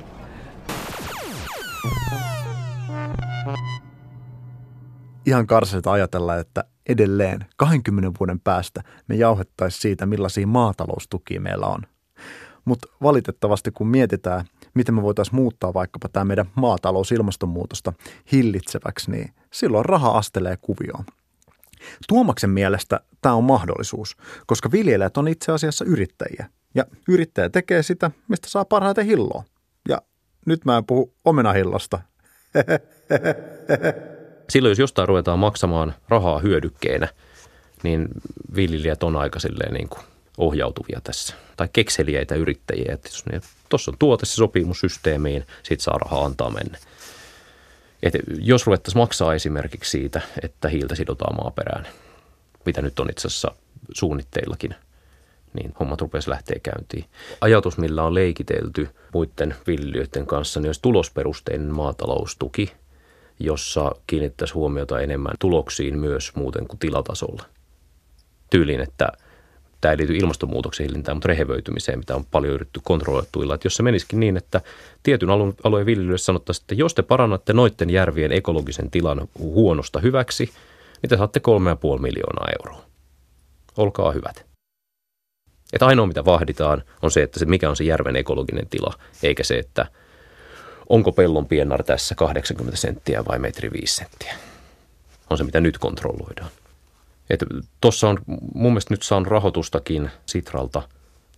Ihan 5.25 5.47
karseita 5.47 5.91
ajatella, 5.91 6.35
että 6.35 6.63
edelleen 6.89 7.45
20 7.57 8.19
vuoden 8.19 8.39
päästä 8.39 8.81
me 9.07 9.15
jauhettaisiin 9.15 9.81
siitä, 9.81 10.05
millaisia 10.05 10.47
maataloustukia 10.47 11.41
meillä 11.41 11.65
on. 11.67 11.81
Mutta 12.65 12.87
valitettavasti 13.01 13.71
kun 13.71 13.87
mietitään, 13.87 14.45
miten 14.73 14.95
me 14.95 15.01
voitaisiin 15.01 15.35
muuttaa 15.35 15.73
vaikkapa 15.73 16.09
tämä 16.09 16.25
meidän 16.25 16.45
maatalousilmastonmuutosta 16.55 17.93
hillitseväksi, 18.31 19.11
niin 19.11 19.33
silloin 19.53 19.85
raha 19.85 20.09
astelee 20.09 20.57
kuvioon. 20.61 21.05
Tuomaksen 22.07 22.49
mielestä 22.49 22.99
tämä 23.21 23.35
on 23.35 23.43
mahdollisuus, 23.43 24.17
koska 24.47 24.71
viljelijät 24.71 25.17
on 25.17 25.27
itse 25.27 25.51
asiassa 25.51 25.85
yrittäjiä. 25.85 26.49
Ja 26.75 26.85
yrittäjä 27.07 27.49
tekee 27.49 27.83
sitä, 27.83 28.11
mistä 28.27 28.49
saa 28.49 28.65
parhaiten 28.65 29.05
hilloa. 29.05 29.43
Ja 29.89 30.01
nyt 30.45 30.65
mä 30.65 30.77
en 30.77 30.85
puhu 30.85 31.13
omenahillosta. 31.25 31.99
Silloin 34.49 34.71
jos 34.71 34.79
jostain 34.79 35.07
ruvetaan 35.07 35.39
maksamaan 35.39 35.93
rahaa 36.09 36.39
hyödykkeenä, 36.39 37.07
niin 37.83 38.07
viljelijät 38.55 39.03
on 39.03 39.15
aika 39.15 39.39
silleen 39.39 39.73
niin 39.73 39.89
kuin 39.89 40.01
ohjautuvia 40.37 41.01
tässä. 41.03 41.35
Tai 41.57 41.69
kekseliäitä 41.73 42.35
yrittäjiä, 42.35 42.93
että 42.93 43.09
jos 43.09 43.25
ne, 43.25 43.41
tuossa 43.69 43.91
on 43.91 43.97
tuote, 43.99 44.25
se 44.25 44.35
sopii 44.35 44.65
systeemiin, 44.79 45.45
sit 45.63 45.81
saa 45.81 45.97
rahaa 45.97 46.25
antaa 46.25 46.49
mennä. 46.49 46.77
Et 48.03 48.13
jos 48.39 48.65
ruvettaisiin 48.65 49.01
maksaa 49.01 49.33
esimerkiksi 49.33 49.91
siitä, 49.91 50.21
että 50.43 50.69
hiiltä 50.69 50.95
sidotaan 50.95 51.35
maaperään, 51.35 51.87
mitä 52.65 52.81
nyt 52.81 52.99
on 52.99 53.09
itse 53.09 53.27
asiassa 53.27 53.51
suunnitteillakin, 53.93 54.75
niin 55.53 55.73
hommat 55.79 56.01
rupesi 56.01 56.29
lähteä 56.29 56.59
käyntiin. 56.63 57.05
Ajatus, 57.41 57.77
millä 57.77 58.03
on 58.03 58.13
leikitelty 58.13 58.89
muiden 59.13 59.55
viljelijöiden 59.67 60.25
kanssa, 60.25 60.59
niin 60.59 60.69
olisi 60.69 60.81
tulosperusteinen 60.81 61.73
maataloustuki, 61.73 62.73
jossa 63.39 63.91
kiinnittäisiin 64.07 64.55
huomiota 64.55 65.01
enemmän 65.01 65.33
tuloksiin 65.39 65.99
myös 65.99 66.35
muuten 66.35 66.67
kuin 66.67 66.79
tilatasolla. 66.79 67.43
Tyyliin, 68.49 68.79
että 68.79 69.07
tämä 69.81 69.91
ei 69.91 69.97
liity 69.97 70.15
ilmastonmuutoksen 70.17 70.85
hillintään, 70.85 71.17
mutta 71.17 71.27
rehevöitymiseen, 71.27 71.99
mitä 71.99 72.15
on 72.15 72.25
paljon 72.25 72.53
yritetty 72.53 72.79
kontrolloida 72.83 73.27
tuilla. 73.31 73.55
Että 73.55 73.65
jos 73.65 73.75
se 73.75 73.83
menisikin 73.83 74.19
niin, 74.19 74.37
että 74.37 74.61
tietyn 75.03 75.29
alueen 75.63 75.85
viljelijöille 75.85 76.17
sanottaisiin, 76.17 76.63
että 76.63 76.75
jos 76.75 76.93
te 76.93 77.01
parannatte 77.01 77.53
noitten 77.53 77.89
järvien 77.89 78.31
ekologisen 78.31 78.91
tilan 78.91 79.27
huonosta 79.39 79.99
hyväksi, 79.99 80.49
niin 81.01 81.09
te 81.09 81.17
saatte 81.17 81.41
3,5 81.95 82.01
miljoonaa 82.01 82.47
euroa. 82.59 82.81
Olkaa 83.77 84.11
hyvät. 84.11 84.45
Että 85.73 85.85
ainoa 85.85 86.07
mitä 86.07 86.25
vahditaan 86.25 86.83
on 87.01 87.11
se, 87.11 87.23
että 87.23 87.39
se 87.39 87.45
mikä 87.45 87.69
on 87.69 87.75
se 87.75 87.83
järven 87.83 88.15
ekologinen 88.15 88.67
tila, 88.67 88.93
eikä 89.23 89.43
se, 89.43 89.57
että 89.57 89.85
onko 90.89 91.11
pellon 91.11 91.45
pienar 91.45 91.83
tässä 91.83 92.15
80 92.15 92.77
senttiä 92.77 93.25
vai 93.25 93.39
metri 93.39 93.71
5 93.71 93.95
senttiä. 93.95 94.35
on 95.29 95.37
se, 95.37 95.43
mitä 95.43 95.59
nyt 95.59 95.77
kontrolloidaan. 95.77 96.49
Tuossa 97.81 98.09
on 98.09 98.17
mun 98.53 98.71
mielestä 98.71 98.93
nyt 98.93 99.03
saanut 99.03 99.27
rahoitustakin 99.27 100.11
Sitralta 100.25 100.81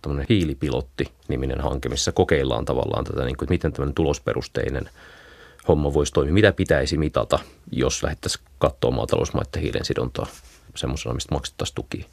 tämmöinen 0.02 0.26
hiilipilotti-niminen 0.28 1.60
hanke, 1.60 1.88
missä 1.88 2.12
kokeillaan 2.12 2.64
tavallaan 2.64 3.04
tätä, 3.04 3.24
niin 3.24 3.36
kuin, 3.36 3.46
että 3.46 3.52
miten 3.52 3.72
tämmöinen 3.72 3.94
tulosperusteinen 3.94 4.90
homma 5.68 5.94
voisi 5.94 6.12
toimia. 6.12 6.34
Mitä 6.34 6.52
pitäisi 6.52 6.96
mitata, 6.96 7.38
jos 7.72 8.02
lähdettäisiin 8.02 8.44
katsoa 8.58 8.90
maatalousmaiden 8.90 9.62
hiilen 9.62 9.84
sidontaa 9.84 10.26
semmoisena, 10.74 11.14
mistä 11.14 11.34
maksettaisiin 11.34 11.74
tuki. 11.74 12.06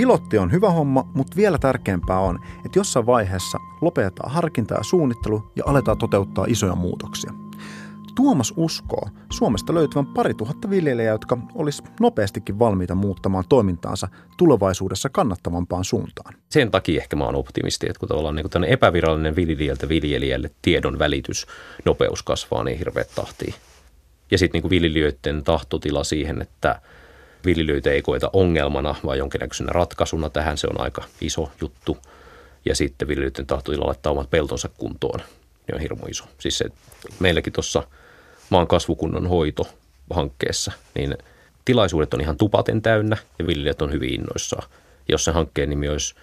Pilotti 0.00 0.38
on 0.38 0.52
hyvä 0.52 0.70
homma, 0.70 1.08
mutta 1.14 1.36
vielä 1.36 1.58
tärkeämpää 1.58 2.20
on, 2.20 2.38
että 2.66 2.78
jossain 2.78 3.06
vaiheessa 3.06 3.58
lopetetaan 3.80 4.30
harkinta 4.30 4.74
ja 4.74 4.82
suunnittelu 4.82 5.52
ja 5.56 5.64
aletaan 5.66 5.98
toteuttaa 5.98 6.44
isoja 6.48 6.74
muutoksia. 6.74 7.32
Tuomas 8.14 8.54
uskoo 8.56 9.08
Suomesta 9.30 9.74
löytyvän 9.74 10.06
pari 10.06 10.34
tuhatta 10.34 10.70
viljelijää, 10.70 11.12
jotka 11.12 11.38
olisi 11.54 11.82
nopeastikin 12.00 12.58
valmiita 12.58 12.94
muuttamaan 12.94 13.44
toimintaansa 13.48 14.08
tulevaisuudessa 14.36 15.08
kannattavampaan 15.08 15.84
suuntaan. 15.84 16.34
Sen 16.48 16.70
takia 16.70 17.00
ehkä 17.00 17.16
mä 17.16 17.24
oon 17.24 17.34
optimisti, 17.34 17.86
että 17.86 18.00
kun 18.00 18.08
tavallaan 18.08 18.34
niin 18.34 18.64
epävirallinen 18.64 19.36
viljelijältä 19.36 19.88
viljelijälle 19.88 20.50
tiedon 20.62 20.98
välitys, 20.98 21.46
nopeus 21.84 22.22
kasvaa 22.22 22.64
niin 22.64 22.78
hirveät 22.78 23.10
tahtiin. 23.14 23.54
Ja 24.30 24.38
sitten 24.38 24.62
niin 24.62 24.70
viljelijöiden 24.70 25.44
tahtotila 25.44 26.04
siihen, 26.04 26.42
että 26.42 26.80
viljelijöitä 27.44 27.90
ei 27.90 28.02
koeta 28.02 28.30
ongelmana, 28.32 28.94
vaan 29.04 29.18
jonkinnäköisenä 29.18 29.72
ratkaisuna 29.72 30.30
tähän, 30.30 30.58
se 30.58 30.66
on 30.66 30.80
aika 30.80 31.04
iso 31.20 31.52
juttu. 31.60 31.98
Ja 32.64 32.74
sitten 32.74 33.08
viljelijöiden 33.08 33.46
tahtotila 33.46 33.86
laittaa 33.86 34.12
omat 34.12 34.30
peltonsa 34.30 34.68
kuntoon, 34.78 35.20
niin 35.20 35.74
on 35.74 35.80
hirmu 35.80 36.06
iso. 36.06 36.24
Siis 36.38 36.58
se, 36.58 36.64
meilläkin 37.20 37.52
tuossa– 37.52 37.82
maan 38.50 38.66
kasvukunnan 38.66 39.26
hoito 39.26 39.68
hankkeessa, 40.10 40.72
niin 40.94 41.18
tilaisuudet 41.64 42.14
on 42.14 42.20
ihan 42.20 42.36
tupaten 42.36 42.82
täynnä 42.82 43.16
ja 43.38 43.46
viljelijät 43.46 43.82
on 43.82 43.92
hyvin 43.92 44.14
innoissaan. 44.14 44.68
Jos 45.08 45.24
se 45.24 45.30
hankkeen 45.30 45.70
nimi 45.70 45.88
olisi 45.88 46.14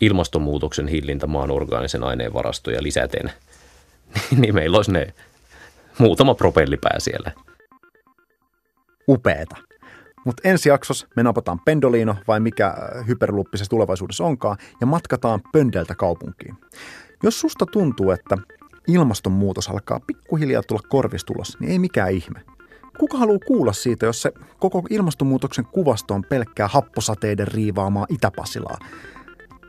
ilmastonmuutoksen 0.00 0.88
hillintä 0.88 1.26
maan 1.26 1.50
orgaanisen 1.50 2.04
aineen 2.04 2.34
varastoja 2.34 2.82
lisäten, 2.82 3.32
niin 4.40 4.54
meillä 4.54 4.76
olisi 4.76 4.92
ne 4.92 5.14
muutama 5.98 6.34
propellipää 6.34 6.96
siellä. 6.98 7.32
Upeeta. 9.08 9.56
Mutta 10.24 10.48
ensi 10.48 10.68
jaksossa 10.68 11.06
me 11.16 11.22
napataan 11.22 11.60
pendolino 11.64 12.16
vai 12.28 12.40
mikä 12.40 12.66
äh, 12.66 13.06
hyperluppisessa 13.06 13.70
tulevaisuudessa 13.70 14.24
onkaan 14.24 14.56
ja 14.80 14.86
matkataan 14.86 15.40
pöndeltä 15.52 15.94
kaupunkiin. 15.94 16.56
Jos 17.22 17.40
susta 17.40 17.66
tuntuu, 17.66 18.10
että 18.10 18.38
ilmastonmuutos 18.88 19.68
alkaa 19.68 20.00
pikkuhiljaa 20.06 20.62
tulla 20.62 20.82
korvistulos, 20.88 21.60
niin 21.60 21.72
ei 21.72 21.78
mikään 21.78 22.12
ihme. 22.12 22.40
Kuka 22.98 23.18
haluaa 23.18 23.38
kuulla 23.46 23.72
siitä, 23.72 24.06
jos 24.06 24.22
se 24.22 24.32
koko 24.58 24.82
ilmastonmuutoksen 24.90 25.64
kuvasto 25.64 26.14
on 26.14 26.24
pelkkää 26.28 26.68
happosateiden 26.68 27.48
riivaamaa 27.48 28.06
Itäpasilaa? 28.08 28.78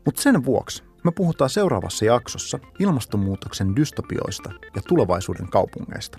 Mutta 0.05 0.21
sen 0.21 0.45
vuoksi 0.45 0.83
me 1.03 1.11
puhutaan 1.11 1.49
seuraavassa 1.49 2.05
jaksossa 2.05 2.59
ilmastonmuutoksen 2.79 3.75
dystopioista 3.75 4.51
ja 4.75 4.81
tulevaisuuden 4.87 5.49
kaupungeista. 5.49 6.17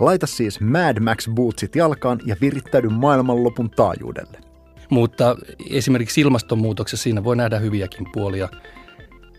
Laita 0.00 0.26
siis 0.26 0.60
Mad 0.60 1.00
Max 1.00 1.28
bootsit 1.30 1.76
jalkaan 1.76 2.20
ja 2.26 2.36
virittäydy 2.40 2.88
maailmanlopun 2.88 3.70
taajuudelle. 3.70 4.38
Mutta 4.90 5.36
esimerkiksi 5.70 6.20
ilmastonmuutoksessa 6.20 7.02
siinä 7.02 7.24
voi 7.24 7.36
nähdä 7.36 7.58
hyviäkin 7.58 8.06
puolia. 8.12 8.48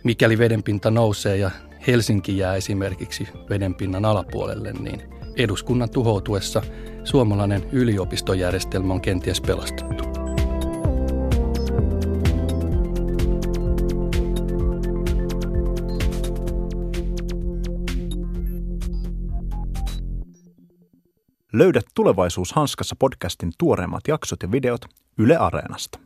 Mikäli 0.04 0.38
vedenpinta 0.38 0.91
nousee 0.91 1.38
ja 1.38 1.52
Helsinki 1.88 2.38
jää 2.38 2.56
esimerkiksi 2.56 3.28
vedenpinnan 3.50 4.06
alapuolelle, 4.06 4.74
niin 4.74 5.02
eduskunnan 5.36 5.89
tuhoutuessa 5.89 6.62
suomalainen 7.04 7.63
yliopistojärjestelmä 7.72 8.94
on 8.94 9.02
kenties 9.02 9.41
pelastettu. 9.41 10.04
Löydät 21.54 21.86
tulevaisuus 21.94 22.54
hanskassa 22.54 22.96
podcastin 23.00 23.52
tuoreimmat 23.58 24.08
jaksot 24.08 24.44
ja 24.44 24.52
videot 24.52 24.82
Yle 25.18 25.38
Areenasta. 25.38 26.00